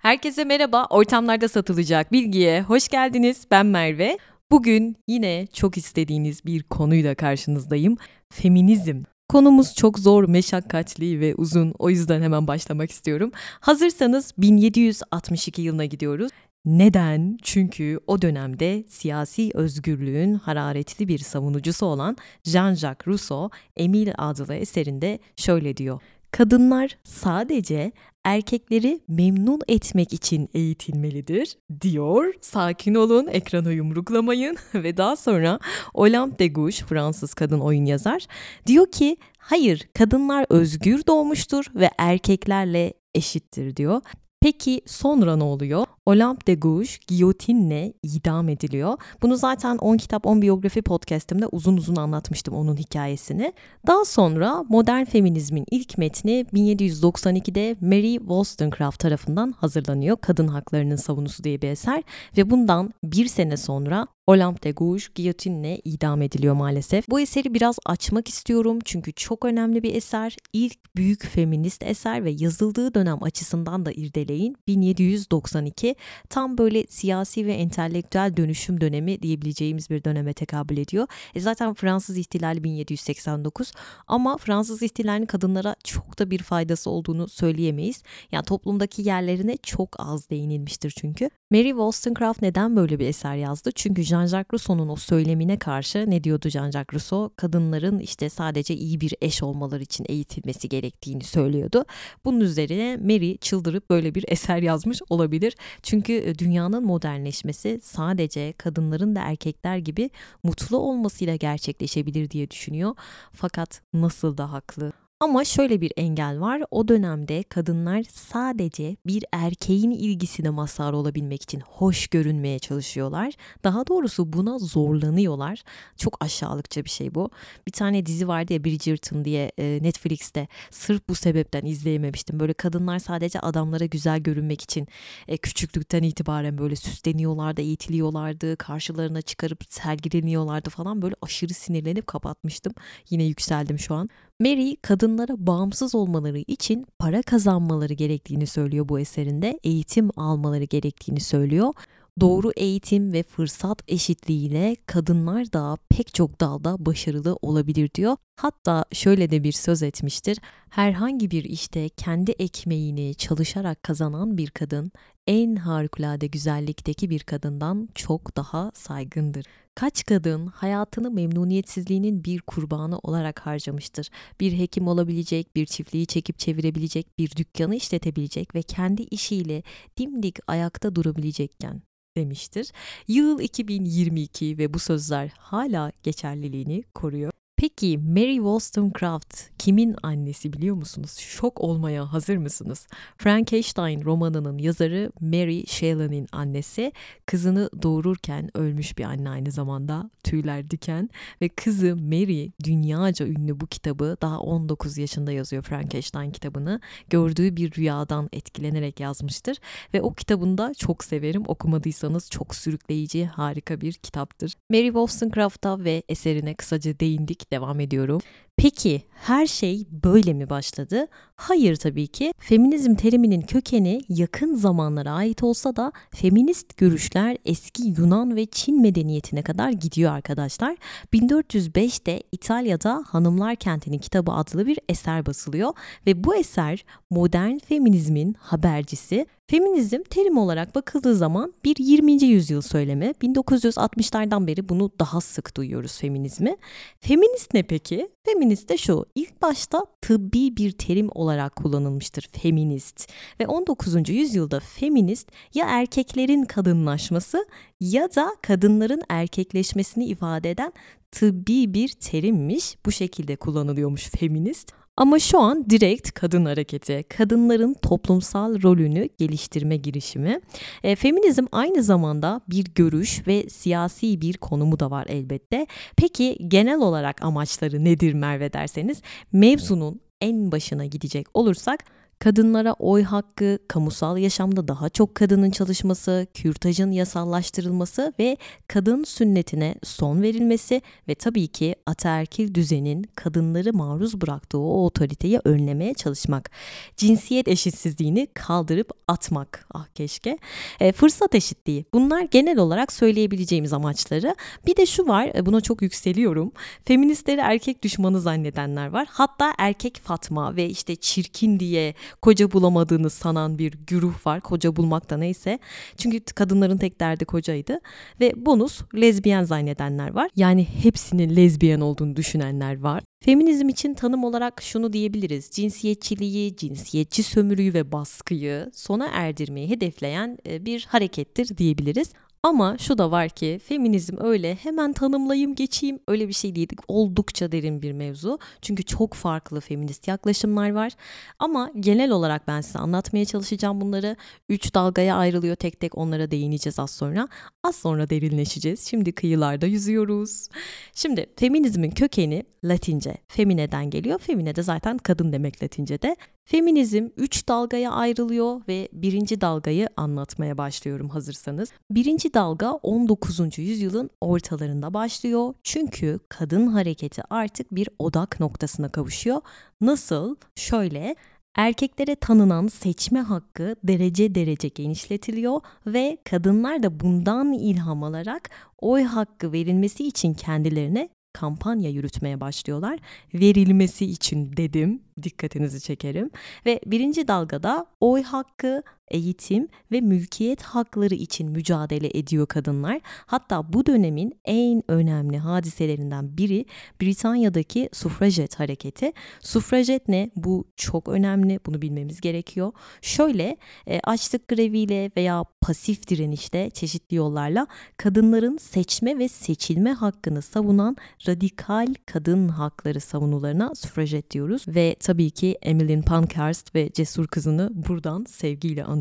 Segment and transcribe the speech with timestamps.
[0.00, 0.86] Herkese merhaba.
[0.90, 3.46] Ortamlarda satılacak bilgiye hoş geldiniz.
[3.50, 4.18] Ben Merve.
[4.50, 7.96] Bugün yine çok istediğiniz bir konuyla karşınızdayım.
[8.30, 9.02] Feminizm.
[9.28, 11.74] Konumuz çok zor, meşakkatli ve uzun.
[11.78, 13.32] O yüzden hemen başlamak istiyorum.
[13.60, 16.30] Hazırsanız 1762 yılına gidiyoruz.
[16.64, 17.38] Neden?
[17.42, 25.76] Çünkü o dönemde siyasi özgürlüğün hararetli bir savunucusu olan Jean-Jacques Rousseau, Emile adlı eserinde şöyle
[25.76, 26.00] diyor.
[26.32, 27.92] Kadınlar sadece
[28.24, 32.34] erkekleri memnun etmek için eğitilmelidir diyor.
[32.40, 35.58] Sakin olun, ekrana yumruklamayın ve daha sonra
[35.94, 38.26] Olympe de Gouges, Fransız kadın oyun yazar,
[38.66, 44.02] diyor ki hayır kadınlar özgür doğmuştur ve erkeklerle eşittir diyor.
[44.42, 45.86] Peki sonra ne oluyor?
[46.06, 48.96] Olympe de Gouges giyotinle idam ediliyor.
[49.22, 53.52] Bunu zaten 10 kitap 10 biyografi podcastimde uzun uzun anlatmıştım onun hikayesini.
[53.86, 60.16] Daha sonra modern feminizmin ilk metni 1792'de Mary Wollstonecraft tarafından hazırlanıyor.
[60.16, 62.02] Kadın Haklarının Savunusu diye bir eser
[62.36, 67.08] ve bundan bir sene sonra Olympe de Gouges giyotinle idam ediliyor maalesef.
[67.08, 70.36] Bu eseri biraz açmak istiyorum çünkü çok önemli bir eser.
[70.52, 74.56] İlk büyük feminist eser ve yazıldığı dönem açısından da irdeleyin.
[74.66, 75.94] 1792
[76.28, 81.06] tam böyle siyasi ve entelektüel dönüşüm dönemi diyebileceğimiz bir döneme tekabül ediyor.
[81.34, 83.72] E zaten Fransız ihtilali 1789
[84.06, 88.02] ama Fransız ihtilalinin kadınlara çok da bir faydası olduğunu söyleyemeyiz.
[88.32, 91.30] Yani toplumdaki yerlerine çok az değinilmiştir çünkü.
[91.50, 93.70] Mary Wollstonecraft neden böyle bir eser yazdı?
[93.74, 97.30] Çünkü Jean-Jacques Rousseau'nun o söylemine karşı ne diyordu Jean-Jacques Rousseau?
[97.36, 101.84] Kadınların işte sadece iyi bir eş olmaları için eğitilmesi gerektiğini söylüyordu.
[102.24, 105.56] Bunun üzerine Mary çıldırıp böyle bir eser yazmış olabilir.
[105.82, 110.10] Çünkü e, dünyanın modernleşmesi sadece kadınların da erkekler gibi
[110.42, 112.94] mutlu olmasıyla gerçekleşebilir diye düşünüyor.
[113.32, 114.92] Fakat nasıl da haklı.
[115.22, 116.62] Ama şöyle bir engel var.
[116.70, 123.34] O dönemde kadınlar sadece bir erkeğin ilgisine mazhar olabilmek için hoş görünmeye çalışıyorlar.
[123.64, 125.62] Daha doğrusu buna zorlanıyorlar.
[125.96, 127.30] Çok aşağılıkça bir şey bu.
[127.66, 130.48] Bir tane dizi vardı ya Bridgerton diye e, Netflix'te.
[130.70, 132.40] Sırf bu sebepten izleyememiştim.
[132.40, 134.88] Böyle kadınlar sadece adamlara güzel görünmek için
[135.28, 138.56] e, küçüklükten itibaren böyle süsleniyorlardı, eğitiliyorlardı.
[138.56, 141.02] Karşılarına çıkarıp sergileniyorlardı falan.
[141.02, 142.72] Böyle aşırı sinirlenip kapatmıştım.
[143.10, 144.10] Yine yükseldim şu an.
[144.40, 149.58] Mary kadınlara bağımsız olmaları için para kazanmaları gerektiğini söylüyor bu eserinde.
[149.64, 151.74] Eğitim almaları gerektiğini söylüyor.
[152.20, 158.16] Doğru eğitim ve fırsat eşitliğiyle kadınlar da pek çok dalda başarılı olabilir diyor.
[158.36, 160.38] Hatta şöyle de bir söz etmiştir.
[160.70, 164.92] Herhangi bir işte kendi ekmeğini çalışarak kazanan bir kadın
[165.26, 169.44] en harikulade güzellikteki bir kadından çok daha saygındır.
[169.80, 174.10] Kaç kadın hayatını memnuniyetsizliğinin bir kurbanı olarak harcamıştır.
[174.40, 179.62] Bir hekim olabilecek, bir çiftliği çekip çevirebilecek, bir dükkanı işletebilecek ve kendi işiyle
[179.98, 181.82] dimdik ayakta durabilecekken
[182.16, 182.72] demiştir.
[183.08, 187.29] Yıl 2022 ve bu sözler hala geçerliliğini koruyor.
[187.60, 191.16] Peki Mary Wollstonecraft kimin annesi biliyor musunuz?
[191.18, 192.86] Şok olmaya hazır mısınız?
[193.18, 196.92] Frankenstein romanının yazarı Mary Shelley'nin annesi
[197.26, 201.10] kızını doğururken ölmüş bir anne aynı zamanda tüyler diken
[201.42, 206.80] ve kızı Mary dünyaca ünlü bu kitabı daha 19 yaşında yazıyor Frankenstein kitabını.
[207.10, 209.56] Gördüğü bir rüyadan etkilenerek yazmıştır
[209.94, 211.42] ve o kitabında çok severim.
[211.46, 214.52] Okumadıysanız çok sürükleyici, harika bir kitaptır.
[214.70, 218.20] Mary Wollstonecraft'a ve eserine kısaca değindik devam ediyorum.
[218.62, 221.06] Peki her şey böyle mi başladı?
[221.36, 222.32] Hayır tabii ki.
[222.38, 229.42] Feminizm teriminin kökeni yakın zamanlara ait olsa da feminist görüşler eski Yunan ve Çin medeniyetine
[229.42, 230.76] kadar gidiyor arkadaşlar.
[231.12, 235.72] 1405'te İtalya'da Hanımlar Kenti'nin kitabı adlı bir eser basılıyor
[236.06, 242.24] ve bu eser modern feminizmin habercisi Feminizm terim olarak bakıldığı zaman bir 20.
[242.24, 243.06] yüzyıl söylemi.
[243.22, 246.56] 1960'lardan beri bunu daha sık duyuyoruz feminizmi.
[247.00, 248.08] Feminist ne peki?
[248.24, 249.06] Feminist de şu.
[249.14, 253.08] İlk başta tıbbi bir terim olarak kullanılmıştır feminist.
[253.40, 254.08] Ve 19.
[254.08, 257.46] yüzyılda feminist ya erkeklerin kadınlaşması
[257.80, 260.72] ya da kadınların erkekleşmesini ifade eden
[261.12, 262.76] tıbbi bir terimmiş.
[262.86, 264.79] Bu şekilde kullanılıyormuş feminist.
[264.96, 270.40] Ama şu an direkt kadın hareketi, kadınların toplumsal rolünü geliştirme girişimi.
[270.82, 275.66] E, feminizm aynı zamanda bir görüş ve siyasi bir konumu da var elbette.
[275.96, 279.02] Peki genel olarak amaçları nedir Merve derseniz
[279.32, 281.84] mevzunun en başına gidecek olursak
[282.20, 288.36] kadınlara oy hakkı, kamusal yaşamda daha çok kadının çalışması, kürtajın yasallaştırılması ve
[288.68, 295.94] kadın sünnetine son verilmesi ve tabii ki ataerkil düzenin kadınları maruz bıraktığı o otoriteyi önlemeye
[295.94, 296.50] çalışmak.
[296.96, 299.66] Cinsiyet eşitsizliğini kaldırıp atmak.
[299.74, 300.38] Ah keşke.
[300.80, 301.84] E, fırsat eşitliği.
[301.94, 304.34] Bunlar genel olarak söyleyebileceğimiz amaçları.
[304.66, 306.52] Bir de şu var, e, buna çok yükseliyorum.
[306.84, 309.08] Feministleri erkek düşmanı zannedenler var.
[309.10, 314.40] Hatta erkek Fatma ve işte çirkin diye koca bulamadığını sanan bir güruh var.
[314.40, 315.58] Koca bulmak da neyse.
[315.96, 317.80] Çünkü kadınların tek derdi kocaydı.
[318.20, 320.30] Ve bonus lezbiyen zannedenler var.
[320.36, 323.02] Yani hepsinin lezbiyen olduğunu düşünenler var.
[323.24, 325.50] Feminizm için tanım olarak şunu diyebiliriz.
[325.50, 332.12] Cinsiyetçiliği, cinsiyetçi sömürüyü ve baskıyı sona erdirmeyi hedefleyen e, bir harekettir diyebiliriz.
[332.42, 336.68] Ama şu da var ki feminizm öyle hemen tanımlayayım geçeyim öyle bir şey değil.
[336.88, 338.38] Oldukça derin bir mevzu.
[338.62, 340.92] Çünkü çok farklı feminist yaklaşımlar var.
[341.38, 344.16] Ama genel olarak ben size anlatmaya çalışacağım bunları.
[344.48, 347.28] Üç dalgaya ayrılıyor tek tek onlara değineceğiz az sonra.
[347.64, 348.86] Az sonra derinleşeceğiz.
[348.88, 350.48] Şimdi kıyılarda yüzüyoruz.
[350.94, 353.16] Şimdi feminizmin kökeni Latince.
[353.28, 354.18] Femine'den geliyor.
[354.18, 356.16] Femine de zaten kadın demek Latince'de.
[356.50, 361.68] Feminizm üç dalgaya ayrılıyor ve birinci dalgayı anlatmaya başlıyorum hazırsanız.
[361.90, 363.58] Birinci dalga 19.
[363.58, 365.54] yüzyılın ortalarında başlıyor.
[365.62, 369.40] Çünkü kadın hareketi artık bir odak noktasına kavuşuyor.
[369.80, 370.36] Nasıl?
[370.56, 371.16] Şöyle
[371.54, 379.52] Erkeklere tanınan seçme hakkı derece derece genişletiliyor ve kadınlar da bundan ilham alarak oy hakkı
[379.52, 382.98] verilmesi için kendilerine kampanya yürütmeye başlıyorlar.
[383.34, 386.30] Verilmesi için dedim, dikkatinizi çekerim.
[386.66, 393.00] Ve birinci dalgada oy hakkı, eğitim ve mülkiyet hakları için mücadele ediyor kadınlar.
[393.26, 396.64] Hatta bu dönemin en önemli hadiselerinden biri
[397.02, 399.12] Britanya'daki sufrajet hareketi.
[399.40, 400.30] Sufrajet ne?
[400.36, 401.60] Bu çok önemli.
[401.66, 402.72] Bunu bilmemiz gerekiyor.
[403.02, 407.66] Şöyle e, açlık greviyle veya pasif direnişte çeşitli yollarla
[407.96, 410.96] kadınların seçme ve seçilme hakkını savunan
[411.28, 418.24] radikal kadın hakları savunularına sufrajet diyoruz ve tabii ki Emmeline Pankhurst ve cesur kızını buradan
[418.28, 418.99] sevgiyle anıyoruz.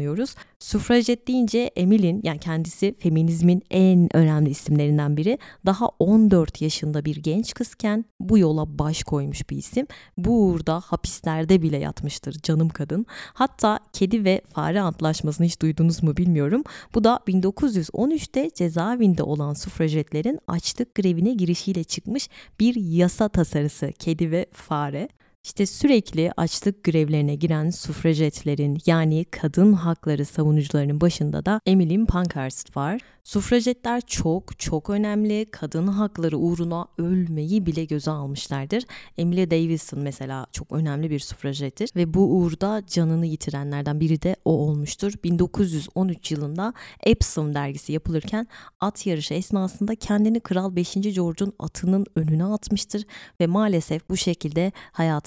[0.59, 5.37] Sufrajet deyince Emmeline yani kendisi feminizmin en önemli isimlerinden biri.
[5.65, 9.87] Daha 14 yaşında bir genç kızken bu yola baş koymuş bir isim.
[10.17, 13.05] Bu uğurda hapislerde bile yatmıştır canım kadın.
[13.33, 16.63] Hatta kedi ve fare antlaşmasını hiç duydunuz mu bilmiyorum.
[16.95, 22.29] Bu da 1913'te cezaevinde olan sufrajetlerin açlık grevine girişiyle çıkmış
[22.59, 25.09] bir yasa tasarısı kedi ve fare.
[25.43, 33.01] İşte sürekli açlık grevlerine giren sufrajetlerin yani kadın hakları savunucularının başında da Emmeline Pankhurst var.
[33.23, 35.45] Sufrajetler çok çok önemli.
[35.51, 38.83] Kadın hakları uğruna ölmeyi bile göze almışlardır.
[39.17, 44.51] Emily Davison mesela çok önemli bir sufrajettir ve bu uğurda canını yitirenlerden biri de o
[44.51, 45.13] olmuştur.
[45.23, 48.47] 1913 yılında Epsom dergisi yapılırken
[48.79, 50.93] at yarışı esnasında kendini Kral 5.
[50.93, 53.05] George'un atının önüne atmıştır
[53.41, 54.71] ve maalesef bu şekilde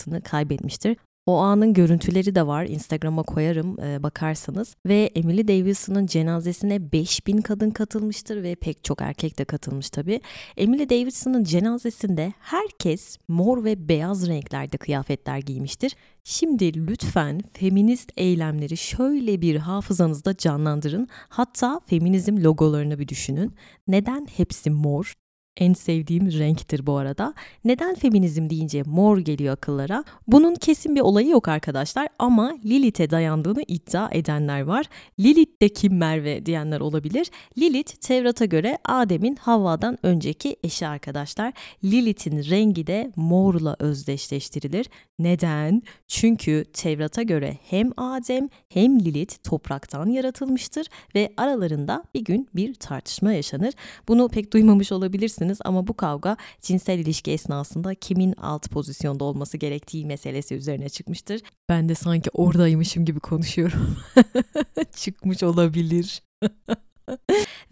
[0.02, 0.96] hayatını kaybetmiştir.
[1.26, 2.64] O anın görüntüleri de var.
[2.64, 4.74] Instagram'a koyarım e, bakarsanız.
[4.86, 10.20] Ve Emily Davidson'ın cenazesine 5000 kadın katılmıştır ve pek çok erkek de katılmış tabii.
[10.56, 15.96] Emily Davidson'ın cenazesinde herkes mor ve beyaz renklerde kıyafetler giymiştir.
[16.24, 21.08] Şimdi lütfen feminist eylemleri şöyle bir hafızanızda canlandırın.
[21.28, 23.52] Hatta feminizm logolarını bir düşünün.
[23.88, 25.14] Neden hepsi mor?
[25.56, 27.34] En sevdiğim renktir bu arada.
[27.64, 30.04] Neden feminizm deyince mor geliyor akıllara?
[30.26, 34.86] Bunun kesin bir olayı yok arkadaşlar ama Lilith'e dayandığını iddia edenler var.
[35.20, 37.30] Lilith de kim Merve diyenler olabilir.
[37.58, 41.52] Lilith Tevrat'a göre Adem'in Havva'dan önceki eşi arkadaşlar.
[41.84, 44.86] Lilith'in rengi de morla özdeşleştirilir.
[45.18, 45.82] Neden?
[46.08, 53.32] Çünkü Tevrat'a göre hem Adem hem Lilith topraktan yaratılmıştır ve aralarında bir gün bir tartışma
[53.32, 53.74] yaşanır.
[54.08, 59.56] Bunu pek duymamış olabilirsiniz olabilirsiniz ama bu kavga cinsel ilişki esnasında kimin alt pozisyonda olması
[59.58, 61.40] gerektiği meselesi üzerine çıkmıştır.
[61.68, 63.96] Ben de sanki oradaymışım gibi konuşuyorum.
[64.96, 66.22] Çıkmış olabilir.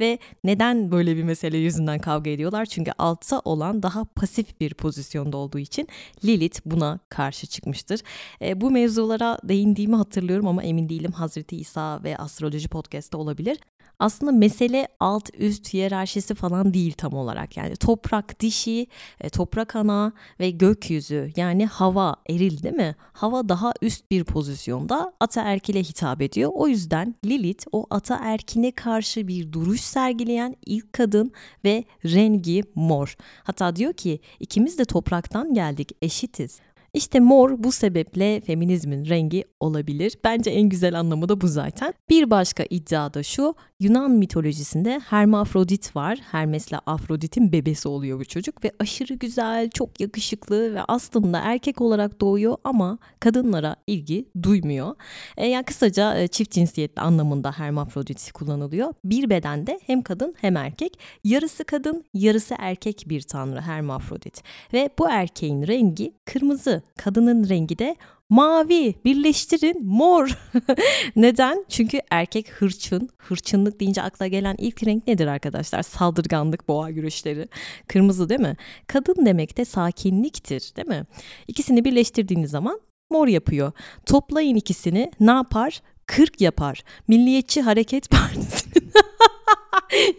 [0.01, 2.67] Ve neden böyle bir mesele yüzünden kavga ediyorlar?
[2.67, 5.89] Çünkü altta olan daha pasif bir pozisyonda olduğu için
[6.25, 8.01] Lilith buna karşı çıkmıştır.
[8.43, 13.59] E, bu mevzulara değindiğimi hatırlıyorum ama emin değilim Hazreti İsa ve Astroloji Podcast'ta olabilir
[14.01, 17.57] aslında mesele alt üst hiyerarşisi falan değil tam olarak.
[17.57, 18.87] Yani toprak dişi,
[19.21, 22.97] e, toprak ana ve gökyüzü yani hava eril değil mi?
[23.13, 26.51] Hava daha üst bir pozisyonda ataerkile hitap ediyor.
[26.55, 31.33] O yüzden Lilith o ataerkine karşı bir duruş sergileyen ilk kadın
[31.65, 33.17] ve rengi mor.
[33.45, 36.61] Hatta diyor ki ikimiz de topraktan geldik eşitiz.
[36.95, 40.17] İşte mor bu sebeple feminizmin rengi olabilir.
[40.25, 41.95] Bence en güzel anlamı da bu zaten.
[42.09, 43.55] Bir başka iddia da şu.
[43.81, 46.19] Yunan mitolojisinde Hermafrodit var.
[46.31, 52.21] Hermes'le Afrodit'in bebesi oluyor bu çocuk ve aşırı güzel, çok yakışıklı ve aslında erkek olarak
[52.21, 54.95] doğuyor ama kadınlara ilgi duymuyor.
[55.37, 58.95] E, yani kısaca e, çift cinsiyetli anlamında Hermafrodit kullanılıyor.
[59.05, 60.99] Bir bedende hem kadın hem erkek.
[61.25, 64.43] Yarısı kadın, yarısı erkek bir tanrı Hermafrodit.
[64.73, 67.97] Ve bu erkeğin rengi kırmızı, kadının rengi de
[68.29, 70.39] mavi birleştirin mor.
[71.17, 71.65] Neden?
[71.69, 73.09] Çünkü erkek hırçın.
[73.19, 75.83] Hırçınlık deyince akla gelen ilk renk nedir arkadaşlar?
[75.83, 77.49] Saldırganlık, boğa güreşleri.
[77.89, 78.57] Kırmızı değil mi?
[78.87, 81.07] Kadın demek de sakinliktir değil mi?
[81.49, 83.73] İkisini birleştirdiğiniz zaman mor yapıyor.
[84.07, 85.83] Toplayın ikisini ne yapar?
[86.07, 86.83] 40 yapar.
[87.09, 88.93] Milliyetçi Hareket Partisi'nin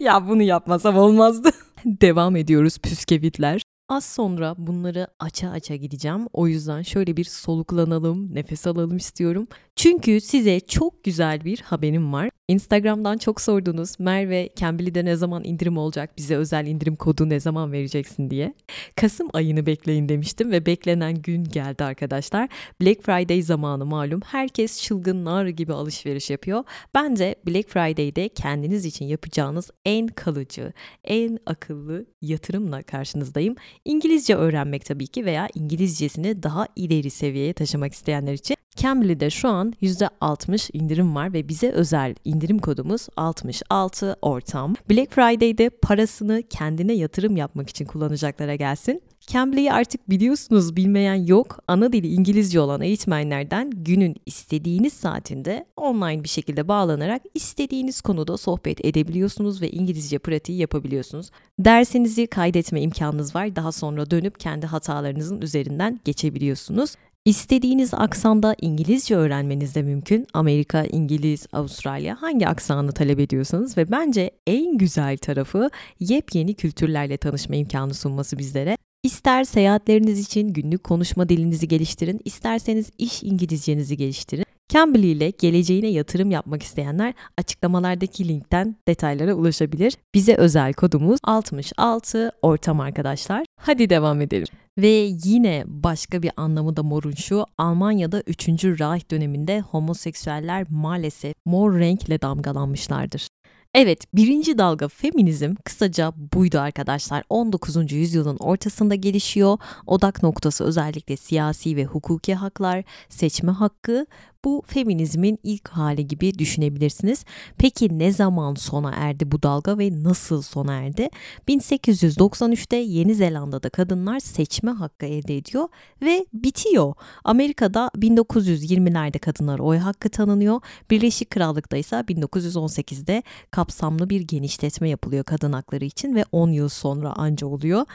[0.00, 1.50] ya bunu yapmasam olmazdı.
[1.84, 3.62] Devam ediyoruz püskevitler.
[3.92, 6.26] Az sonra bunları aça aça gideceğim.
[6.32, 9.46] O yüzden şöyle bir soluklanalım, nefes alalım istiyorum.
[9.76, 12.30] Çünkü size çok güzel bir haberim var.
[12.52, 14.00] Instagram'dan çok sordunuz.
[14.00, 16.10] Merve, Cambly'de ne zaman indirim olacak?
[16.16, 18.54] Bize özel indirim kodu ne zaman vereceksin diye.
[18.96, 22.48] Kasım ayını bekleyin demiştim ve beklenen gün geldi arkadaşlar.
[22.80, 24.20] Black Friday zamanı malum.
[24.24, 26.64] Herkes çılgın nar gibi alışveriş yapıyor.
[26.94, 30.72] Bence Black Friday'de kendiniz için yapacağınız en kalıcı,
[31.04, 33.54] en akıllı yatırımla karşınızdayım.
[33.84, 39.72] İngilizce öğrenmek tabii ki veya İngilizcesini daha ileri seviyeye taşımak isteyenler için Cambly'de şu an
[39.82, 44.74] %60 indirim var ve bize özel indirim kodumuz 66 ortam.
[44.90, 49.02] Black Friday'de parasını kendine yatırım yapmak için kullanacaklara gelsin.
[49.26, 51.58] Cambly'yi artık biliyorsunuz bilmeyen yok.
[51.68, 58.84] Ana dili İngilizce olan eğitmenlerden günün istediğiniz saatinde online bir şekilde bağlanarak istediğiniz konuda sohbet
[58.84, 61.30] edebiliyorsunuz ve İngilizce pratiği yapabiliyorsunuz.
[61.58, 63.56] Dersinizi kaydetme imkanınız var.
[63.56, 66.94] Daha sonra dönüp kendi hatalarınızın üzerinden geçebiliyorsunuz.
[67.24, 70.26] İstediğiniz aksanda İngilizce öğrenmeniz de mümkün.
[70.34, 77.56] Amerika, İngiliz, Avustralya hangi aksanı talep ediyorsanız ve bence en güzel tarafı yepyeni kültürlerle tanışma
[77.56, 78.76] imkanı sunması bizlere.
[79.02, 84.44] İster seyahatleriniz için günlük konuşma dilinizi geliştirin, isterseniz iş İngilizcenizi geliştirin.
[84.72, 89.96] Cambly ile geleceğine yatırım yapmak isteyenler açıklamalardaki linkten detaylara ulaşabilir.
[90.14, 93.44] Bize özel kodumuz 66 ortam arkadaşlar.
[93.60, 94.46] Hadi devam edelim.
[94.78, 98.48] Ve yine başka bir anlamı da morun şu, Almanya'da 3.
[98.48, 103.28] Reich döneminde homoseksüeller maalesef mor renkle damgalanmışlardır.
[103.74, 107.24] Evet, birinci dalga feminizm kısaca buydu arkadaşlar.
[107.28, 107.92] 19.
[107.92, 109.58] yüzyılın ortasında gelişiyor.
[109.86, 114.06] Odak noktası özellikle siyasi ve hukuki haklar, seçme hakkı
[114.44, 117.24] bu feminizmin ilk hali gibi düşünebilirsiniz.
[117.58, 121.08] Peki ne zaman sona erdi bu dalga ve nasıl sona erdi?
[121.48, 125.68] 1893'te Yeni Zelanda'da kadınlar seçme hakkı elde ediyor
[126.02, 126.94] ve bitiyor.
[127.24, 130.60] Amerika'da 1920'lerde kadınlar oy hakkı tanınıyor.
[130.90, 137.12] Birleşik Krallık'ta ise 1918'de kapsamlı bir genişletme yapılıyor kadın hakları için ve 10 yıl sonra
[137.12, 137.86] anca oluyor.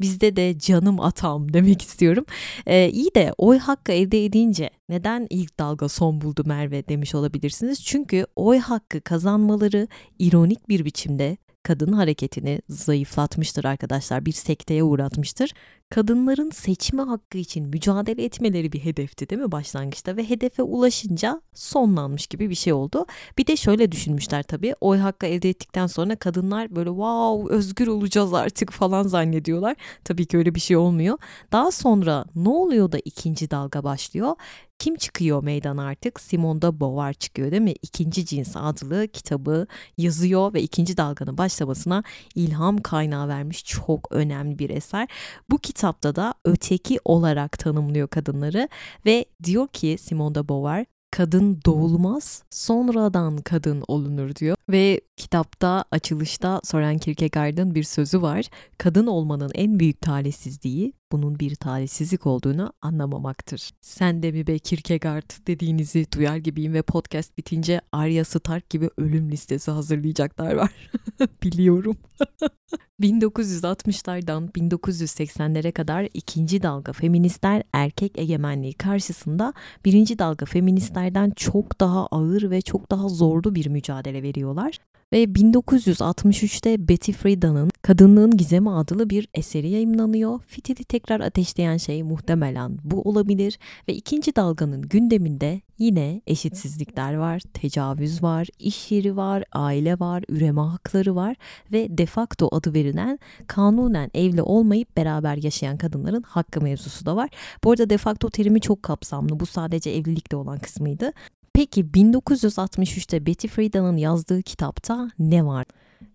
[0.00, 2.24] Bizde de canım atam demek istiyorum.
[2.66, 7.84] Ee, iyi de oy hakkı elde edince neden ilk dalga son buldu Merve demiş olabilirsiniz.
[7.84, 9.88] Çünkü oy hakkı kazanmaları
[10.18, 14.26] ironik bir biçimde kadın hareketini zayıflatmıştır arkadaşlar.
[14.26, 15.52] Bir sekteye uğratmıştır.
[15.90, 22.26] Kadınların seçme hakkı için mücadele etmeleri bir hedefti değil mi başlangıçta ve hedefe ulaşınca sonlanmış
[22.26, 23.06] gibi bir şey oldu.
[23.38, 24.74] Bir de şöyle düşünmüşler tabii.
[24.80, 29.76] Oy hakkı elde ettikten sonra kadınlar böyle wow özgür olacağız artık falan zannediyorlar.
[30.04, 31.18] Tabii ki öyle bir şey olmuyor.
[31.52, 34.36] Daha sonra ne oluyor da ikinci dalga başlıyor?
[34.84, 36.20] Kim çıkıyor meydana artık?
[36.20, 37.74] Simone de Beauvoir çıkıyor değil mi?
[37.82, 39.66] İkinci Cins adlı kitabı
[39.98, 42.02] yazıyor ve ikinci dalganın başlamasına
[42.34, 45.08] ilham kaynağı vermiş çok önemli bir eser.
[45.50, 48.68] Bu kitapta da öteki olarak tanımlıyor kadınları
[49.06, 54.56] ve diyor ki Simone de Beauvoir kadın doğulmaz, sonradan kadın olunur diyor.
[54.68, 58.44] Ve kitapta açılışta Soren Kierkegaard'ın bir sözü var.
[58.78, 63.70] Kadın olmanın en büyük talihsizliği bunun bir talihsizlik olduğunu anlamamaktır.
[63.80, 69.30] Sen de mi be Kierkegaard dediğinizi duyar gibiyim ve podcast bitince Arya Stark gibi ölüm
[69.30, 70.70] listesi hazırlayacaklar var.
[71.42, 71.96] Biliyorum.
[73.00, 79.52] 1960'lardan 1980'lere kadar ikinci dalga feministler erkek egemenliği karşısında
[79.84, 84.78] birinci dalga feministlerden çok daha ağır ve çok daha zorlu bir mücadele veriyorlar.
[85.12, 90.40] Ve 1963'te Betty Friedan'ın Kadınlığın Gizemi adlı bir eseri yayımlanıyor.
[90.46, 93.58] Fitili tekrar ateşleyen şey muhtemelen bu olabilir
[93.88, 100.60] ve ikinci dalganın gündeminde yine eşitsizlikler var, tecavüz var, iş yeri var, aile var, üreme
[100.60, 101.36] hakları var
[101.72, 107.30] ve de facto adı verilen kanunen evli olmayıp beraber yaşayan kadınların hakkı mevzusu da var.
[107.64, 109.40] Bu arada de facto terimi çok kapsamlı.
[109.40, 111.12] Bu sadece evlilikte olan kısmıydı.
[111.54, 115.66] Peki 1963'te Betty Friedan'ın yazdığı kitapta ne var?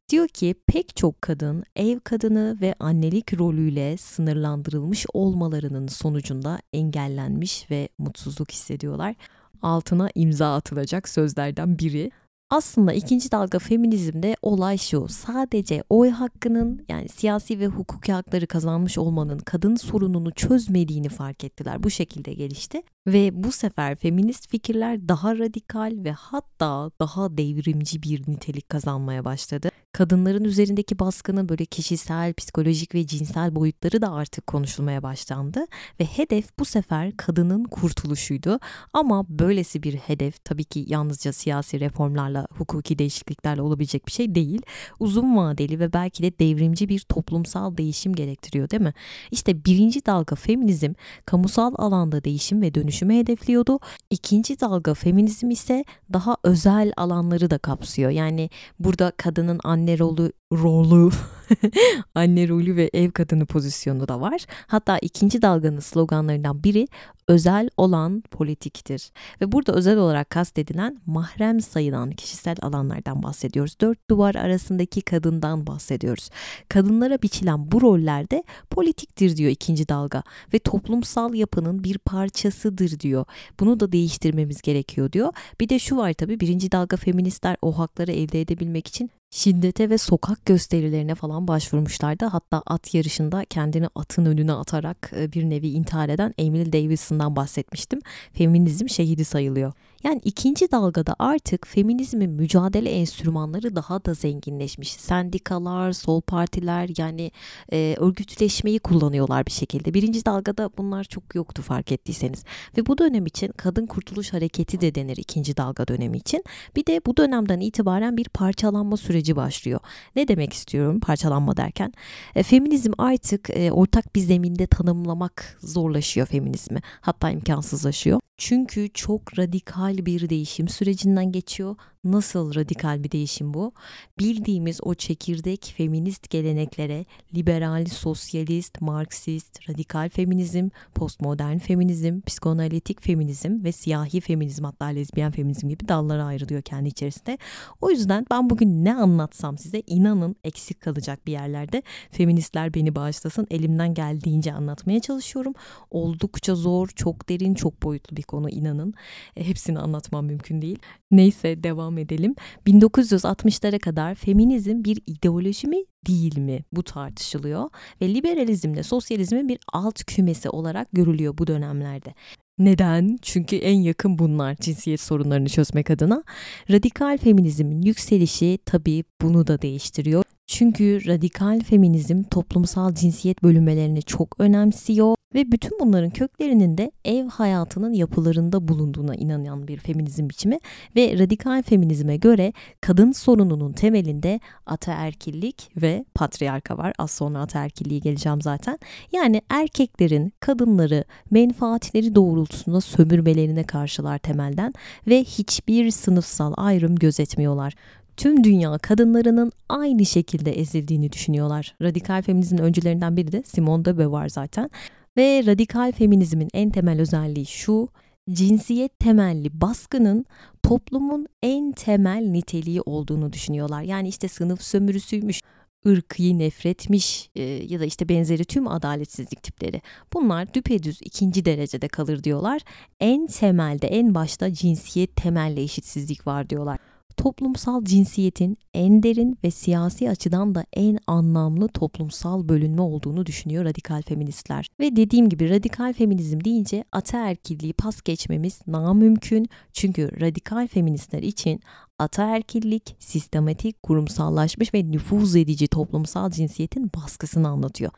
[0.10, 7.90] Diyor ki pek çok kadın ev kadını ve annelik rolüyle sınırlandırılmış olmalarının sonucunda engellenmiş ve
[7.98, 9.16] mutsuzluk hissediyorlar.
[9.62, 12.12] Altına imza atılacak sözlerden biri.
[12.52, 15.08] Aslında ikinci dalga feminizmde olay şu.
[15.08, 21.84] Sadece oy hakkının yani siyasi ve hukuki hakları kazanmış olmanın kadın sorununu çözmediğini fark ettiler.
[21.84, 22.82] Bu şekilde gelişti.
[23.08, 29.70] Ve bu sefer feminist fikirler daha radikal ve hatta daha devrimci bir nitelik kazanmaya başladı.
[29.92, 35.66] Kadınların üzerindeki baskının böyle kişisel, psikolojik ve cinsel boyutları da artık konuşulmaya başlandı
[36.00, 38.60] ve hedef bu sefer kadının kurtuluşuydu.
[38.94, 44.62] Ama böylesi bir hedef tabii ki yalnızca siyasi reformlarla, hukuki değişikliklerle olabilecek bir şey değil.
[45.00, 48.94] Uzun vadeli ve belki de devrimci bir toplumsal değişim gerektiriyor değil mi?
[49.32, 50.94] İşte birinci dalga feminizm
[51.26, 53.80] kamusal alanda değişim ve dönüşümü hedefliyordu.
[54.10, 58.10] İkinci dalga feminizm ise daha özel alanları da kapsıyor.
[58.10, 61.12] Yani burada kadının anne rolü rolü
[62.16, 64.46] anne rolü ve ev kadını pozisyonu da var.
[64.68, 66.88] Hatta ikinci dalganın sloganlarından biri
[67.28, 69.12] özel olan politiktir.
[69.42, 73.76] Ve burada özel olarak kastedilen mahrem sayılan kişisel alanlardan bahsediyoruz.
[73.82, 76.30] Dört duvar arasındaki kadından bahsediyoruz.
[76.70, 83.26] Kadınlara biçilen bu rollerde politiktir diyor ikinci dalga ve toplumsal yapının bir parçasıdır diyor.
[83.60, 85.34] Bunu da değiştirmemiz gerekiyor diyor.
[85.62, 89.98] Bir de şu var tabii birinci dalga feministler o hakları elde edebilmek için şiddete ve
[89.98, 92.26] sokak gösterilerine falan başvurmuşlardı.
[92.26, 98.00] Hatta at yarışında kendini atın önüne atarak e, bir nevi intihar eden Emily Davidson'dan bahsetmiştim.
[98.34, 99.74] Feminizm şehidi sayılıyor.
[100.04, 104.92] Yani ikinci dalgada artık feminizmin mücadele enstrümanları daha da zenginleşmiş.
[104.94, 107.32] Sendikalar, sol partiler yani
[107.74, 109.94] e, örgütleşmeyi kullanıyorlar bir şekilde.
[109.94, 112.44] Birinci dalgada bunlar çok yoktu fark ettiyseniz.
[112.78, 116.44] Ve bu dönem için kadın kurtuluş hareketi de denir ikinci dalga dönemi için.
[116.76, 119.80] Bir de bu dönemden itibaren bir parçalanma süreci başlıyor.
[120.16, 121.94] Ne demek istiyorum parçalanma derken?
[122.36, 126.82] E, feminizm artık e, ortak bir zeminde tanımlamak zorlaşıyor feminizmi.
[127.02, 128.20] Hatta imkansızlaşıyor.
[128.40, 131.76] Çünkü çok radikal bir değişim sürecinden geçiyor.
[132.04, 133.74] Nasıl radikal bir değişim bu?
[134.20, 143.72] Bildiğimiz o çekirdek feminist geleneklere liberal, sosyalist, marksist, radikal feminizm, postmodern feminizm, psikoanalitik feminizm ve
[143.72, 147.38] siyahi feminizm hatta lezbiyen feminizm gibi dallara ayrılıyor kendi içerisinde.
[147.82, 151.84] O yüzden ben bugün ne anlatsam size inanın eksik kalacak bir yerlerde.
[152.12, 155.54] Feministler beni bağışlasın elimden geldiğince anlatmaya çalışıyorum.
[155.92, 158.94] Oldukça zor, çok derin, çok boyutlu bir konu inanın.
[159.36, 160.80] E, hepsini anlatmam mümkün değil.
[161.12, 162.36] Neyse devam edelim.
[162.68, 167.70] 1960'lara kadar feminizm bir ideoloji mi değil mi bu tartışılıyor
[168.02, 172.14] ve liberalizmle sosyalizmin bir alt kümesi olarak görülüyor bu dönemlerde.
[172.60, 173.18] Neden?
[173.22, 176.24] Çünkü en yakın bunlar cinsiyet sorunlarını çözmek adına.
[176.72, 180.24] Radikal feminizmin yükselişi tabii bunu da değiştiriyor.
[180.50, 187.94] Çünkü radikal feminizm toplumsal cinsiyet bölünmelerini çok önemsiyor ve bütün bunların köklerinin de ev hayatının
[187.94, 190.60] yapılarında bulunduğuna inanan bir feminizm biçimi
[190.96, 196.94] ve radikal feminizme göre kadın sorununun temelinde ataerkillik ve patriarka var.
[196.98, 198.78] Az sonra ataerkilliğe geleceğim zaten.
[199.12, 204.74] Yani erkeklerin kadınları menfaatleri doğrultusunda sömürmelerine karşılar temelden
[205.08, 207.74] ve hiçbir sınıfsal ayrım gözetmiyorlar
[208.20, 211.76] tüm dünya kadınlarının aynı şekilde ezildiğini düşünüyorlar.
[211.82, 214.70] Radikal feminizmin öncülerinden biri de Simone de Beauvoir zaten.
[215.18, 217.90] Ve radikal feminizmin en temel özelliği şu,
[218.32, 220.26] cinsiyet temelli baskının
[220.64, 223.82] toplumun en temel niteliği olduğunu düşünüyorlar.
[223.82, 225.42] Yani işte sınıf sömürüsüymüş,
[225.88, 229.82] ırkı nefretmiş e, ya da işte benzeri tüm adaletsizlik tipleri.
[230.14, 232.62] Bunlar düpedüz ikinci derecede kalır diyorlar.
[233.00, 236.80] En temelde en başta cinsiyet temelli eşitsizlik var diyorlar
[237.20, 244.02] toplumsal cinsiyetin en derin ve siyasi açıdan da en anlamlı toplumsal bölünme olduğunu düşünüyor radikal
[244.02, 244.68] feministler.
[244.80, 249.50] Ve dediğim gibi radikal feminizm deyince ataerkilliği pas geçmemiz namümkün.
[249.74, 251.60] Çünkü radikal feministler için
[252.00, 257.92] ataerkillik sistematik, kurumsallaşmış ve nüfuz edici toplumsal cinsiyetin baskısını anlatıyor.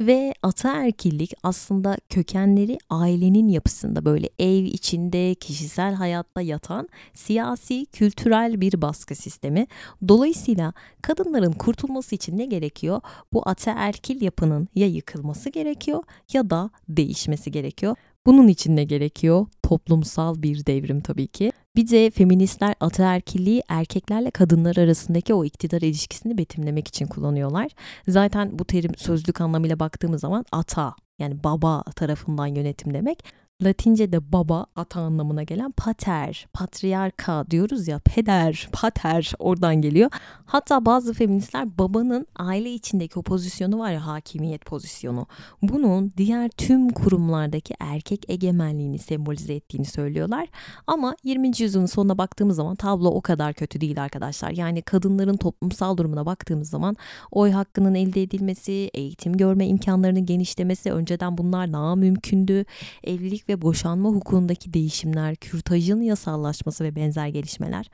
[0.00, 8.82] Ve ataerkillik aslında kökenleri ailenin yapısında böyle ev içinde kişisel hayatta yatan siyasi, kültürel bir
[8.82, 9.66] baskı sistemi.
[10.08, 13.00] Dolayısıyla kadınların kurtulması için ne gerekiyor?
[13.32, 17.96] Bu ataerkil yapının ya yıkılması gerekiyor ya da değişmesi gerekiyor.
[18.26, 19.46] Bunun için ne gerekiyor?
[19.62, 21.52] Toplumsal bir devrim tabii ki.
[21.76, 27.68] Bir de feministler ataerkilliği erkeklerle kadınlar arasındaki o iktidar ilişkisini betimlemek için kullanıyorlar.
[28.08, 33.24] Zaten bu terim sözlük anlamıyla baktığımız zaman ata yani baba tarafından yönetim demek.
[33.62, 40.10] Latince'de baba ata anlamına gelen pater, patriarka diyoruz ya peder, pater oradan geliyor.
[40.46, 45.26] Hatta bazı feministler babanın aile içindeki o pozisyonu var ya hakimiyet pozisyonu.
[45.62, 50.48] Bunun diğer tüm kurumlardaki erkek egemenliğini sembolize ettiğini söylüyorlar.
[50.86, 51.50] Ama 20.
[51.58, 54.50] yüzyılın sonuna baktığımız zaman tablo o kadar kötü değil arkadaşlar.
[54.50, 56.96] Yani kadınların toplumsal durumuna baktığımız zaman
[57.30, 62.64] oy hakkının elde edilmesi, eğitim görme imkanlarının genişlemesi önceden bunlar daha mümkündü.
[63.04, 67.90] Evlilik ve boşanma hukukundaki değişimler, kürtajın yasallaşması ve benzer gelişmeler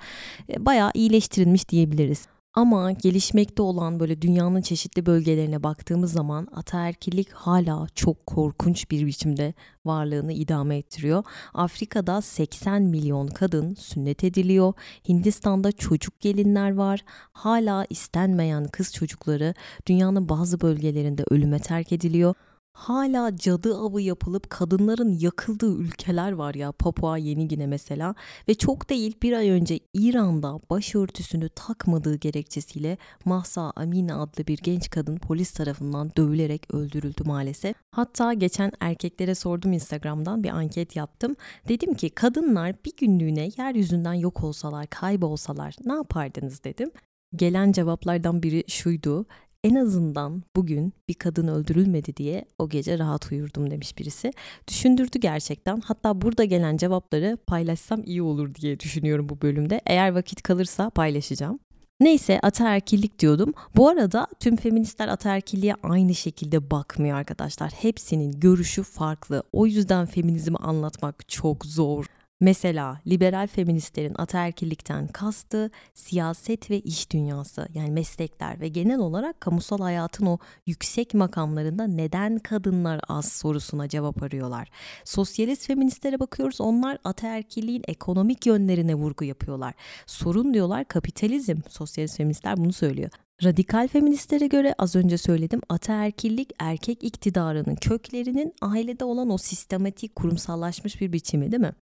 [0.48, 2.26] e, bayağı iyileştirilmiş diyebiliriz.
[2.54, 9.54] Ama gelişmekte olan böyle dünyanın çeşitli bölgelerine baktığımız zaman ataerkillik hala çok korkunç bir biçimde
[9.84, 11.24] varlığını idame ettiriyor.
[11.54, 14.72] Afrika'da 80 milyon kadın sünnet ediliyor.
[15.08, 17.04] Hindistan'da çocuk gelinler var.
[17.32, 19.54] Hala istenmeyen kız çocukları
[19.86, 22.34] dünyanın bazı bölgelerinde ölüme terk ediliyor
[22.72, 28.14] hala cadı avı yapılıp kadınların yakıldığı ülkeler var ya Papua Yeni Gine mesela
[28.48, 34.90] ve çok değil bir ay önce İran'da başörtüsünü takmadığı gerekçesiyle Mahsa Amine adlı bir genç
[34.90, 37.76] kadın polis tarafından dövülerek öldürüldü maalesef.
[37.90, 41.36] Hatta geçen erkeklere sordum Instagram'dan bir anket yaptım.
[41.68, 46.90] Dedim ki kadınlar bir günlüğüne yeryüzünden yok olsalar, kaybolsalar ne yapardınız dedim.
[47.36, 49.26] Gelen cevaplardan biri şuydu
[49.64, 54.32] en azından bugün bir kadın öldürülmedi diye o gece rahat uyurdum demiş birisi.
[54.68, 55.80] Düşündürdü gerçekten.
[55.80, 59.80] Hatta burada gelen cevapları paylaşsam iyi olur diye düşünüyorum bu bölümde.
[59.86, 61.58] Eğer vakit kalırsa paylaşacağım.
[62.00, 63.54] Neyse ataerkillik diyordum.
[63.76, 67.70] Bu arada tüm feministler ataerkilliğe aynı şekilde bakmıyor arkadaşlar.
[67.70, 69.42] Hepsinin görüşü farklı.
[69.52, 72.06] O yüzden feminizmi anlatmak çok zor.
[72.42, 79.78] Mesela liberal feministlerin ataerkillikten kastı siyaset ve iş dünyası yani meslekler ve genel olarak kamusal
[79.78, 84.68] hayatın o yüksek makamlarında neden kadınlar az sorusuna cevap arıyorlar.
[85.04, 89.74] Sosyalist feministlere bakıyoruz onlar ataerkilliğin ekonomik yönlerine vurgu yapıyorlar.
[90.06, 91.60] Sorun diyorlar kapitalizm.
[91.68, 93.10] Sosyalist feministler bunu söylüyor.
[93.44, 101.00] Radikal feministlere göre az önce söyledim ataerkillik erkek iktidarının köklerinin ailede olan o sistematik kurumsallaşmış
[101.00, 101.72] bir biçimi değil mi?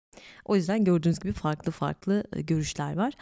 [0.44, 3.12] O yüzden gördüğünüz gibi farklı farklı görüşler var.